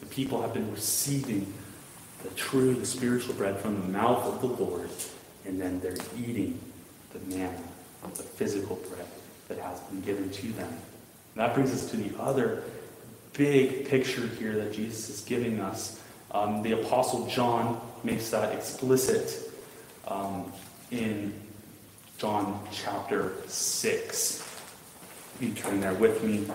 The 0.00 0.06
people 0.06 0.40
have 0.42 0.54
been 0.54 0.70
receiving 0.70 1.52
the 2.22 2.30
true, 2.30 2.74
the 2.74 2.86
spiritual 2.86 3.34
bread 3.34 3.58
from 3.58 3.80
the 3.80 3.88
mouth 3.88 4.24
of 4.24 4.40
the 4.40 4.64
Lord, 4.64 4.90
and 5.44 5.60
then 5.60 5.80
they're 5.80 5.96
eating 6.16 6.58
the 7.12 7.36
manna, 7.36 7.58
the 8.14 8.22
physical 8.22 8.76
bread 8.88 9.06
that 9.48 9.58
has 9.58 9.80
been 9.80 10.00
given 10.02 10.30
to 10.30 10.52
them. 10.52 10.68
And 10.68 11.44
that 11.44 11.54
brings 11.54 11.72
us 11.72 11.90
to 11.90 11.96
the 11.96 12.18
other 12.20 12.62
big 13.36 13.88
picture 13.88 14.26
here 14.26 14.56
that 14.56 14.72
Jesus 14.72 15.08
is 15.08 15.20
giving 15.22 15.60
us. 15.60 16.00
Um, 16.30 16.62
the 16.62 16.72
Apostle 16.72 17.26
John 17.26 17.80
makes 18.04 18.30
that 18.30 18.54
explicit 18.54 19.52
um, 20.06 20.52
in 20.90 21.32
John 22.18 22.60
chapter 22.72 23.34
6. 23.46 24.60
You 25.40 25.50
turn 25.50 25.80
there 25.80 25.94
with 25.94 26.24
me. 26.24 26.46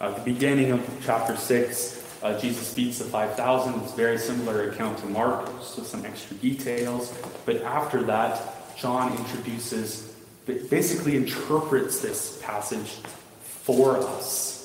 Uh, 0.00 0.08
at 0.08 0.16
the 0.16 0.32
beginning 0.32 0.72
of 0.72 1.02
chapter 1.04 1.36
6, 1.36 2.04
uh, 2.22 2.38
Jesus 2.40 2.72
feeds 2.72 2.98
the 2.98 3.04
5,000. 3.04 3.80
It's 3.82 3.92
a 3.92 3.96
very 3.96 4.18
similar 4.18 4.70
account 4.70 4.98
to 4.98 5.06
Mark, 5.06 5.46
with 5.46 5.86
some 5.86 6.04
extra 6.04 6.36
details. 6.38 7.16
But 7.44 7.62
after 7.62 8.02
that, 8.04 8.76
John 8.76 9.16
introduces, 9.16 10.14
basically 10.46 11.16
interprets 11.16 12.00
this 12.00 12.40
passage 12.42 12.98
for 13.42 13.98
us. 13.98 14.63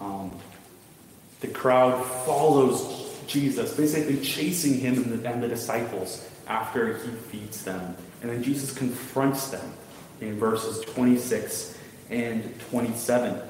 Um, 0.00 0.32
the 1.40 1.48
crowd 1.48 2.04
follows 2.24 3.14
Jesus, 3.26 3.74
basically 3.74 4.20
chasing 4.20 4.78
him 4.78 4.96
and 4.96 5.22
the, 5.22 5.30
and 5.30 5.42
the 5.42 5.48
disciples 5.48 6.28
after 6.46 6.98
he 6.98 7.10
feeds 7.12 7.64
them. 7.64 7.96
And 8.22 8.30
then 8.30 8.42
Jesus 8.42 8.72
confronts 8.72 9.48
them 9.48 9.72
in 10.20 10.38
verses 10.38 10.80
26 10.80 11.78
and 12.10 12.58
27. 12.70 13.40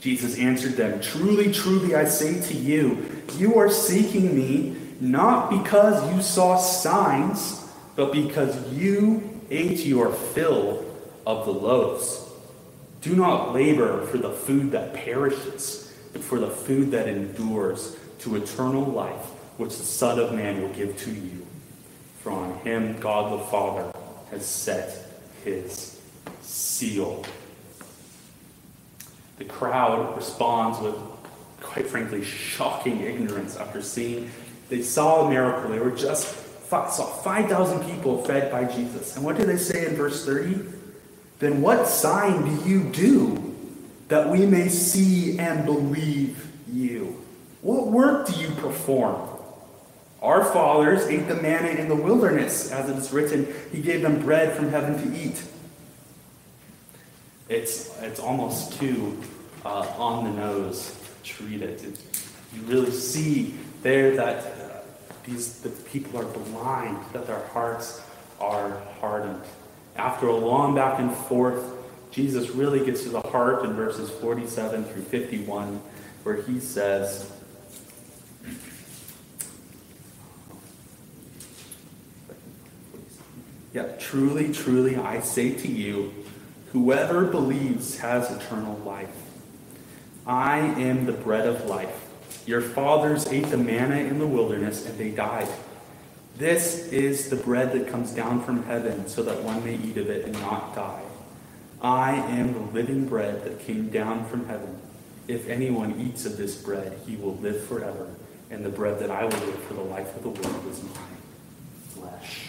Jesus 0.00 0.38
answered 0.38 0.72
them, 0.72 1.00
Truly, 1.00 1.52
truly, 1.52 1.94
I 1.94 2.04
say 2.04 2.40
to 2.48 2.54
you, 2.54 3.22
you 3.36 3.58
are 3.58 3.70
seeking 3.70 4.36
me 4.36 4.76
not 5.00 5.50
because 5.50 6.14
you 6.14 6.20
saw 6.20 6.56
signs, 6.56 7.66
but 7.96 8.12
because 8.12 8.72
you 8.72 9.40
ate 9.50 9.84
your 9.86 10.10
fill 10.12 10.84
of 11.26 11.46
the 11.46 11.52
loaves. 11.52 12.23
Do 13.04 13.14
not 13.14 13.52
labor 13.52 14.06
for 14.06 14.16
the 14.16 14.30
food 14.30 14.70
that 14.70 14.94
perishes, 14.94 15.94
but 16.14 16.24
for 16.24 16.38
the 16.38 16.48
food 16.48 16.90
that 16.92 17.06
endures 17.06 17.98
to 18.20 18.36
eternal 18.36 18.82
life, 18.82 19.26
which 19.58 19.76
the 19.76 19.84
Son 19.84 20.18
of 20.18 20.32
Man 20.32 20.62
will 20.62 20.70
give 20.70 20.96
to 21.00 21.10
you. 21.10 21.46
For 22.22 22.32
on 22.32 22.54
him 22.60 22.98
God 23.00 23.38
the 23.38 23.44
Father 23.44 23.92
has 24.30 24.46
set 24.46 25.06
his 25.44 26.00
seal. 26.40 27.26
The 29.36 29.44
crowd 29.44 30.16
responds 30.16 30.78
with, 30.80 30.96
quite 31.60 31.86
frankly, 31.86 32.24
shocking 32.24 33.02
ignorance 33.02 33.58
after 33.58 33.82
seeing 33.82 34.30
they 34.70 34.80
saw 34.80 35.26
a 35.26 35.28
miracle. 35.28 35.70
They 35.70 35.78
were 35.78 35.90
just 35.90 36.40
saw 36.70 36.88
5,000 36.88 37.84
people 37.84 38.24
fed 38.24 38.50
by 38.50 38.64
Jesus. 38.64 39.14
And 39.14 39.26
what 39.26 39.36
do 39.36 39.44
they 39.44 39.58
say 39.58 39.88
in 39.88 39.94
verse 39.94 40.24
30? 40.24 40.83
Then 41.38 41.60
what 41.60 41.86
sign 41.86 42.44
do 42.44 42.68
you 42.68 42.84
do 42.84 43.54
that 44.08 44.28
we 44.28 44.46
may 44.46 44.68
see 44.68 45.38
and 45.38 45.64
believe 45.64 46.46
you? 46.72 47.22
What 47.62 47.88
work 47.88 48.26
do 48.26 48.40
you 48.40 48.48
perform? 48.50 49.28
Our 50.22 50.44
fathers 50.44 51.06
ate 51.06 51.28
the 51.28 51.36
manna 51.36 51.68
in 51.68 51.88
the 51.88 51.94
wilderness, 51.94 52.72
as 52.72 52.88
it 52.88 52.96
is 52.96 53.12
written, 53.12 53.52
He 53.72 53.82
gave 53.82 54.02
them 54.02 54.22
bread 54.22 54.56
from 54.56 54.70
heaven 54.70 54.98
to 55.02 55.18
eat. 55.18 55.42
It's, 57.48 58.00
it's 58.00 58.20
almost 58.20 58.78
too 58.80 59.20
uh, 59.64 59.86
on 59.98 60.24
the 60.24 60.30
nose 60.30 60.98
to 61.24 61.44
read 61.44 61.62
it. 61.62 61.84
it. 61.84 62.00
You 62.54 62.62
really 62.62 62.90
see 62.90 63.54
there 63.82 64.16
that 64.16 64.44
uh, 64.44 64.78
these 65.26 65.60
the 65.60 65.68
people 65.68 66.20
are 66.20 66.24
blind, 66.24 66.98
that 67.12 67.26
their 67.26 67.46
hearts 67.48 68.02
are 68.40 68.80
hardened. 69.00 69.42
After 69.96 70.28
a 70.28 70.36
long 70.36 70.74
back 70.74 70.98
and 70.98 71.14
forth, 71.14 71.62
Jesus 72.10 72.50
really 72.50 72.84
gets 72.84 73.02
to 73.04 73.08
the 73.08 73.20
heart 73.20 73.64
in 73.64 73.74
verses 73.74 74.10
47 74.10 74.84
through 74.84 75.02
51, 75.02 75.80
where 76.22 76.42
he 76.42 76.60
says, 76.60 77.30
Yeah, 83.72 83.88
truly, 83.98 84.52
truly, 84.52 84.94
I 84.94 85.18
say 85.18 85.52
to 85.52 85.68
you, 85.68 86.14
whoever 86.72 87.24
believes 87.24 87.98
has 87.98 88.30
eternal 88.30 88.76
life. 88.78 89.10
I 90.24 90.58
am 90.58 91.06
the 91.06 91.12
bread 91.12 91.46
of 91.46 91.66
life. 91.66 92.08
Your 92.46 92.60
fathers 92.60 93.26
ate 93.26 93.46
the 93.46 93.56
manna 93.56 93.96
in 93.96 94.20
the 94.20 94.26
wilderness, 94.28 94.86
and 94.86 94.96
they 94.96 95.10
died. 95.10 95.48
This 96.36 96.88
is 96.88 97.30
the 97.30 97.36
bread 97.36 97.72
that 97.72 97.88
comes 97.88 98.10
down 98.10 98.42
from 98.42 98.64
heaven, 98.64 99.06
so 99.06 99.22
that 99.22 99.42
one 99.44 99.64
may 99.64 99.76
eat 99.76 99.96
of 99.96 100.10
it 100.10 100.24
and 100.24 100.34
not 100.40 100.74
die. 100.74 101.02
I 101.80 102.14
am 102.14 102.54
the 102.54 102.72
living 102.72 103.06
bread 103.06 103.44
that 103.44 103.60
came 103.60 103.88
down 103.88 104.26
from 104.26 104.46
heaven. 104.46 104.80
If 105.28 105.48
anyone 105.48 106.00
eats 106.00 106.26
of 106.26 106.36
this 106.36 106.56
bread, 106.56 106.98
he 107.06 107.16
will 107.16 107.36
live 107.36 107.64
forever. 107.66 108.08
And 108.50 108.64
the 108.64 108.70
bread 108.70 108.98
that 108.98 109.10
I 109.10 109.24
will 109.24 109.30
give 109.30 109.62
for 109.64 109.74
the 109.74 109.82
life 109.82 110.14
of 110.16 110.22
the 110.22 110.28
world 110.30 110.66
is 110.70 110.82
my 110.82 110.90
flesh. 111.88 112.46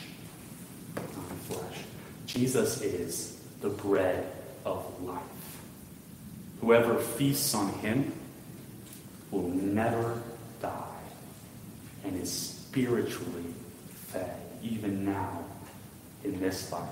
My 0.95 1.35
flesh. 1.47 1.77
Jesus 2.25 2.81
is 2.81 3.39
the 3.61 3.69
bread 3.69 4.31
of 4.65 5.03
life. 5.03 5.21
Whoever 6.61 6.97
feasts 6.99 7.53
on 7.53 7.71
him 7.79 8.13
will 9.31 9.49
never 9.49 10.21
die 10.61 10.81
and 12.03 12.19
is 12.19 12.31
spiritually 12.31 13.54
fed 14.15 14.31
even 14.63 15.05
now 15.05 15.43
in 16.23 16.39
this 16.39 16.71
life. 16.71 16.89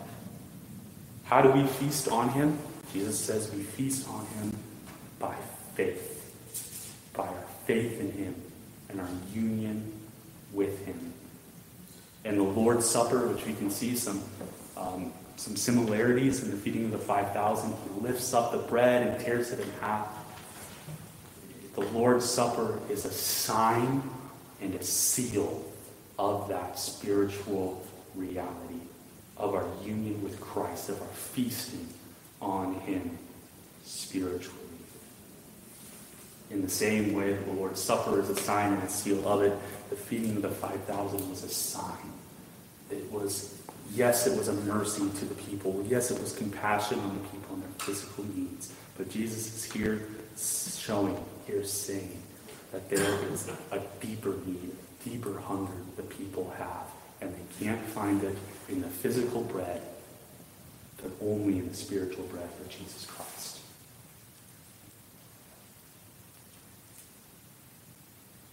How 1.24 1.42
do 1.42 1.50
we 1.50 1.66
feast 1.66 2.08
on 2.10 2.30
him? 2.30 2.60
Jesus 2.92 3.20
says 3.20 3.52
we 3.52 3.64
feast 3.64 4.08
on 4.10 4.26
him 4.26 4.56
by 5.20 5.36
faith, 5.76 7.06
by 7.14 7.24
our 7.24 7.44
faith 7.66 8.00
in 8.00 8.12
him 8.12 8.36
and 8.90 9.00
our 9.00 9.08
union 9.34 9.92
with 10.52 10.86
him. 10.86 11.14
In 12.26 12.38
the 12.38 12.44
Lord's 12.44 12.90
Supper, 12.90 13.28
which 13.28 13.46
we 13.46 13.54
can 13.54 13.72
see 13.72 13.96
some 13.96 14.22
um, 14.78 15.12
some 15.36 15.56
similarities 15.56 16.44
in 16.44 16.52
the 16.52 16.58
feeding 16.58 16.86
of 16.86 16.92
the 16.92 16.98
5,000, 17.00 17.70
he 17.72 18.02
lifts 18.02 18.34
up 18.34 18.52
the 18.52 18.60
bread 18.60 19.08
and 19.08 19.20
tears 19.20 19.52
it 19.52 19.60
in 19.60 19.70
half. 19.82 20.08
The 21.74 21.82
Lord's 21.82 22.30
Supper 22.30 22.80
is 22.90 23.06
a 23.06 23.12
sign 23.12 24.04
and 24.62 24.76
a 24.76 24.84
seal 24.84 25.66
of 26.18 26.48
that 26.50 26.78
spiritual 26.78 27.86
reality, 28.16 28.80
of 29.38 29.54
our 29.56 29.66
union 29.84 30.22
with 30.24 30.40
Christ, 30.40 30.90
of 30.90 31.02
our 31.02 31.08
feasting 31.08 31.88
on 32.42 32.76
Him 32.82 33.18
spiritually. 33.84 34.60
In 36.52 36.62
the 36.62 36.70
same 36.70 37.14
way 37.14 37.34
that 37.34 37.46
the 37.46 37.54
Lord's 37.54 37.82
Supper 37.82 38.20
is 38.20 38.30
a 38.30 38.36
sign 38.36 38.74
and 38.74 38.84
a 38.84 38.90
seal 38.90 39.28
of 39.28 39.42
it, 39.42 39.58
the 39.90 39.96
feeding 39.96 40.36
of 40.36 40.44
the 40.44 40.50
5,000 40.50 41.30
was 41.30 41.44
a 41.44 41.50
sign. 41.50 42.12
It 42.92 43.12
was, 43.12 43.60
yes, 43.94 44.28
it 44.28 44.38
was 44.38 44.50
a 44.50 44.54
mercy 44.54 45.10
to 45.10 45.26
the 45.26 45.36
people. 45.36 45.84
Yes, 45.88 46.12
it 46.12 46.22
was 46.22 46.34
compassion 46.34 47.00
on 47.00 47.18
the 47.18 47.28
people 47.30 47.56
and 47.56 47.64
their 47.64 47.72
physical 47.80 48.24
needs. 48.36 48.72
But 48.98 49.10
Jesus 49.10 49.48
is 49.56 49.72
here 49.72 50.08
showing, 50.38 51.18
here 51.48 51.64
saying 51.64 52.22
that 52.72 52.88
there 52.90 53.32
is 53.32 53.50
a 53.72 53.80
deeper 54.00 54.36
need, 54.46 54.76
deeper 55.04 55.40
hunger 55.40 55.74
the 55.96 56.04
people 56.04 56.54
have, 56.58 56.88
and 57.22 57.34
they 57.34 57.66
can't 57.66 57.84
find 57.88 58.24
it 58.24 58.38
in 58.70 58.82
the 58.82 58.88
physical 58.88 59.42
bread, 59.42 59.82
but 61.02 61.12
only 61.22 61.60
in 61.60 61.68
the 61.68 61.76
spiritual 61.76 62.26
bread 62.26 62.50
of 62.62 62.70
Jesus 62.70 63.06
Christ. 63.06 63.60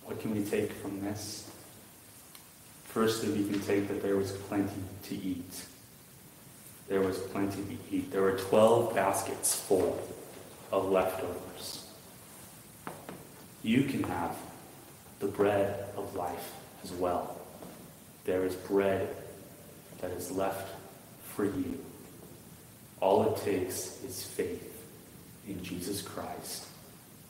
What 0.04 0.20
can 0.20 0.34
we 0.34 0.44
take 0.44 0.72
from 0.72 1.00
this? 1.00 1.48
Firstly, 2.86 3.30
we 3.30 3.48
can 3.48 3.60
take 3.60 3.86
that 3.86 4.02
there 4.02 4.16
was 4.16 4.32
plenty 4.32 4.82
to 5.04 5.14
eat. 5.14 5.64
There 6.88 7.00
was 7.00 7.18
plenty 7.18 7.62
to 7.62 7.96
eat. 7.96 8.10
There 8.10 8.22
were 8.22 8.36
12 8.36 8.94
baskets 8.96 9.54
full 9.54 10.02
of 10.72 10.90
leftovers. 10.90 11.86
You 13.62 13.84
can 13.84 14.02
have 14.02 14.36
the 15.20 15.26
bread 15.26 15.84
of 15.96 16.16
life 16.16 16.52
as 16.82 16.90
well. 16.92 17.38
There 18.24 18.44
is 18.44 18.54
bread 18.54 19.14
that 20.00 20.10
is 20.10 20.30
left 20.30 20.68
for 21.24 21.44
you. 21.44 21.78
All 23.00 23.34
it 23.34 23.42
takes 23.42 24.02
is 24.02 24.24
faith 24.24 24.84
in 25.46 25.62
Jesus 25.62 26.02
Christ 26.02 26.66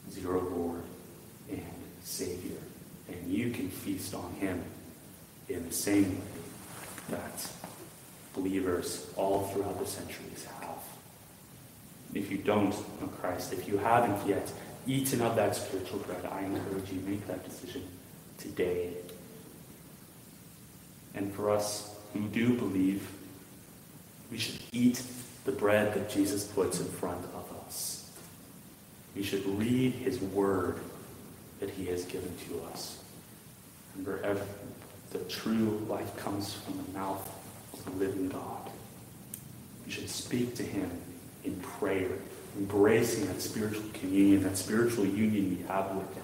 as 0.09 0.18
your 0.18 0.38
Lord 0.41 0.82
and 1.51 1.62
Savior. 2.03 2.59
And 3.09 3.32
you 3.32 3.51
can 3.51 3.68
feast 3.70 4.14
on 4.14 4.32
Him 4.34 4.62
in 5.49 5.66
the 5.66 5.74
same 5.74 6.16
way 6.16 6.24
that 7.11 7.51
believers 8.34 9.07
all 9.16 9.49
throughout 9.49 9.78
the 9.80 9.86
centuries 9.86 10.47
have. 10.61 10.78
If 12.14 12.30
you 12.30 12.38
don't 12.38 12.70
know 13.01 13.09
Christ, 13.20 13.53
if 13.53 13.68
you 13.68 13.78
haven't 13.78 14.26
yet 14.28 14.53
eaten 14.87 15.20
of 15.20 15.37
that 15.37 15.57
spiritual 15.57 15.99
bread, 16.01 16.24
I 16.31 16.43
encourage 16.43 16.91
you 16.91 17.01
make 17.01 17.26
that 17.26 17.45
decision 17.45 17.87
today. 18.39 18.95
And 21.14 21.33
for 21.35 21.51
us 21.51 21.95
who 22.12 22.20
do 22.28 22.57
believe, 22.57 23.09
we 24.31 24.39
should 24.39 24.61
eat 24.72 25.03
the 25.45 25.53
bread 25.53 25.95
that 25.95 26.11
Jesus 26.11 26.45
puts 26.45 26.81
in 26.81 26.87
front 26.87 27.24
of 27.24 27.66
us. 27.66 28.11
We 29.14 29.22
should 29.22 29.45
read 29.59 29.93
his 29.93 30.20
word 30.20 30.78
that 31.59 31.70
he 31.70 31.87
has 31.87 32.05
given 32.05 32.33
to 32.49 32.62
us. 32.72 33.03
Remember, 33.97 34.47
the 35.11 35.18
true 35.20 35.85
life 35.89 36.16
comes 36.16 36.55
from 36.55 36.76
the 36.85 36.99
mouth 36.99 37.28
of 37.72 37.85
the 37.85 37.91
living 37.93 38.28
God. 38.28 38.70
We 39.85 39.93
should 39.93 40.09
speak 40.09 40.55
to 40.57 40.62
him 40.62 40.91
in 41.45 41.57
prayer, 41.61 42.11
embracing 42.57 43.26
that 43.26 43.40
spiritual 43.40 43.84
communion, 43.94 44.42
that 44.42 44.57
spiritual 44.57 45.07
union 45.07 45.57
we 45.57 45.64
have 45.66 45.94
with 45.94 46.14
him. 46.14 46.22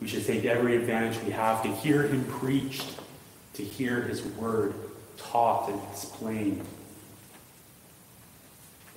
We 0.00 0.08
should 0.08 0.24
take 0.26 0.44
every 0.44 0.76
advantage 0.76 1.22
we 1.24 1.32
have 1.32 1.62
to 1.62 1.68
hear 1.68 2.04
him 2.04 2.24
preached, 2.24 2.98
to 3.54 3.62
hear 3.62 4.00
his 4.02 4.22
word 4.22 4.74
taught 5.18 5.68
and 5.68 5.80
explained. 5.90 6.64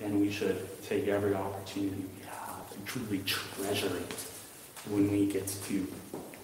And 0.02 0.22
we 0.22 0.32
should 0.32 0.82
take 0.84 1.08
every 1.08 1.34
opportunity 1.34 2.06
we 2.18 2.26
have 2.26 2.70
to 2.72 2.80
truly 2.86 3.20
treasure 3.26 3.98
it 3.98 4.14
when 4.90 5.12
we 5.12 5.26
get 5.26 5.48
to 5.48 5.88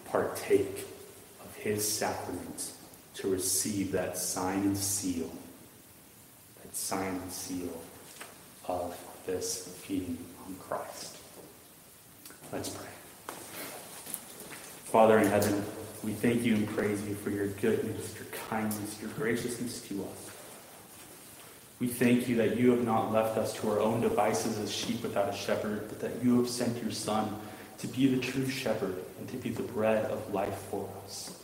partake 0.05 0.85
of 1.43 1.55
his 1.55 1.87
sacrament, 1.87 2.71
to 3.15 3.29
receive 3.29 3.91
that 3.91 4.17
sign 4.17 4.59
and 4.59 4.77
seal, 4.77 5.29
that 6.61 6.73
sign 6.75 7.15
and 7.15 7.31
seal 7.31 7.81
of 8.67 8.97
this 9.29 9.67
feeding 9.83 10.17
on 10.45 10.55
Christ. 10.55 11.17
Let's 12.51 12.69
pray. 12.69 12.87
Father 14.85 15.19
in 15.19 15.27
heaven, 15.27 15.63
we 16.03 16.13
thank 16.13 16.43
you 16.43 16.55
and 16.55 16.67
praise 16.67 17.05
you 17.07 17.13
for 17.13 17.29
your 17.29 17.47
goodness, 17.47 18.15
your 18.15 18.25
kindness, 18.49 18.99
your 18.99 19.11
graciousness 19.11 19.81
to 19.81 20.03
us. 20.03 20.31
We 21.79 21.87
thank 21.87 22.27
you 22.27 22.37
that 22.37 22.57
you 22.57 22.71
have 22.71 22.83
not 22.83 23.11
left 23.11 23.37
us 23.37 23.53
to 23.61 23.69
our 23.69 23.79
own 23.79 24.01
devices 24.01 24.57
as 24.57 24.73
sheep 24.73 25.03
without 25.03 25.29
a 25.29 25.37
shepherd, 25.37 25.87
but 25.87 25.99
that 25.99 26.23
you 26.23 26.39
have 26.39 26.49
sent 26.49 26.81
your 26.81 26.91
Son 26.91 27.39
to 27.77 27.87
be 27.87 28.07
the 28.07 28.19
true 28.19 28.49
shepherd 28.49 28.95
and 29.19 29.29
to 29.29 29.37
be 29.37 29.49
the 29.49 29.63
bread 29.63 30.05
of 30.05 30.33
life 30.33 30.57
for 30.71 30.89
us, 31.05 31.39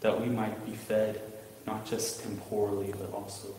that 0.00 0.20
we 0.20 0.26
might 0.26 0.64
be 0.64 0.72
fed 0.72 1.20
not 1.66 1.86
just 1.86 2.22
temporally, 2.22 2.94
but 2.98 3.12
also 3.12 3.54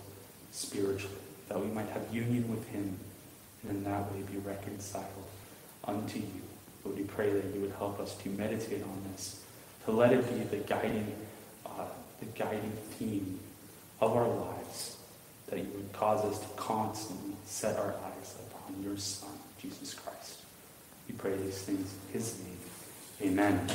spiritually, 0.51 1.15
that 1.47 1.59
we 1.59 1.67
might 1.67 1.87
have 1.89 2.03
union 2.11 2.49
with 2.49 2.67
him 2.69 2.97
and 3.63 3.77
in 3.77 3.83
that 3.83 4.11
way 4.11 4.21
be 4.31 4.37
reconciled 4.37 5.05
unto 5.85 6.19
you. 6.19 6.41
Lord, 6.83 6.97
we 6.97 7.03
pray 7.03 7.31
that 7.31 7.53
you 7.53 7.61
would 7.61 7.73
help 7.77 7.99
us 7.99 8.15
to 8.17 8.29
meditate 8.29 8.83
on 8.83 9.03
this, 9.11 9.43
to 9.85 9.91
let 9.91 10.13
it 10.13 10.27
be 10.29 10.57
the 10.57 10.63
guiding, 10.63 11.15
uh, 11.65 11.85
the 12.19 12.25
guiding 12.27 12.71
theme 12.97 13.39
of 13.99 14.15
our 14.15 14.27
lives, 14.27 14.97
that 15.47 15.59
you 15.59 15.69
would 15.75 15.91
cause 15.93 16.23
us 16.25 16.39
to 16.39 16.47
constantly 16.55 17.35
set 17.45 17.77
our 17.77 17.93
eyes 17.93 18.35
upon 18.47 18.83
your 18.83 18.97
Son, 18.97 19.29
Jesus 19.61 19.93
Christ. 19.93 20.41
We 21.07 21.15
pray 21.15 21.35
these 21.37 21.61
things 21.61 21.93
in 22.07 22.13
his 22.13 22.39
name. 22.39 23.31
Amen. 23.31 23.67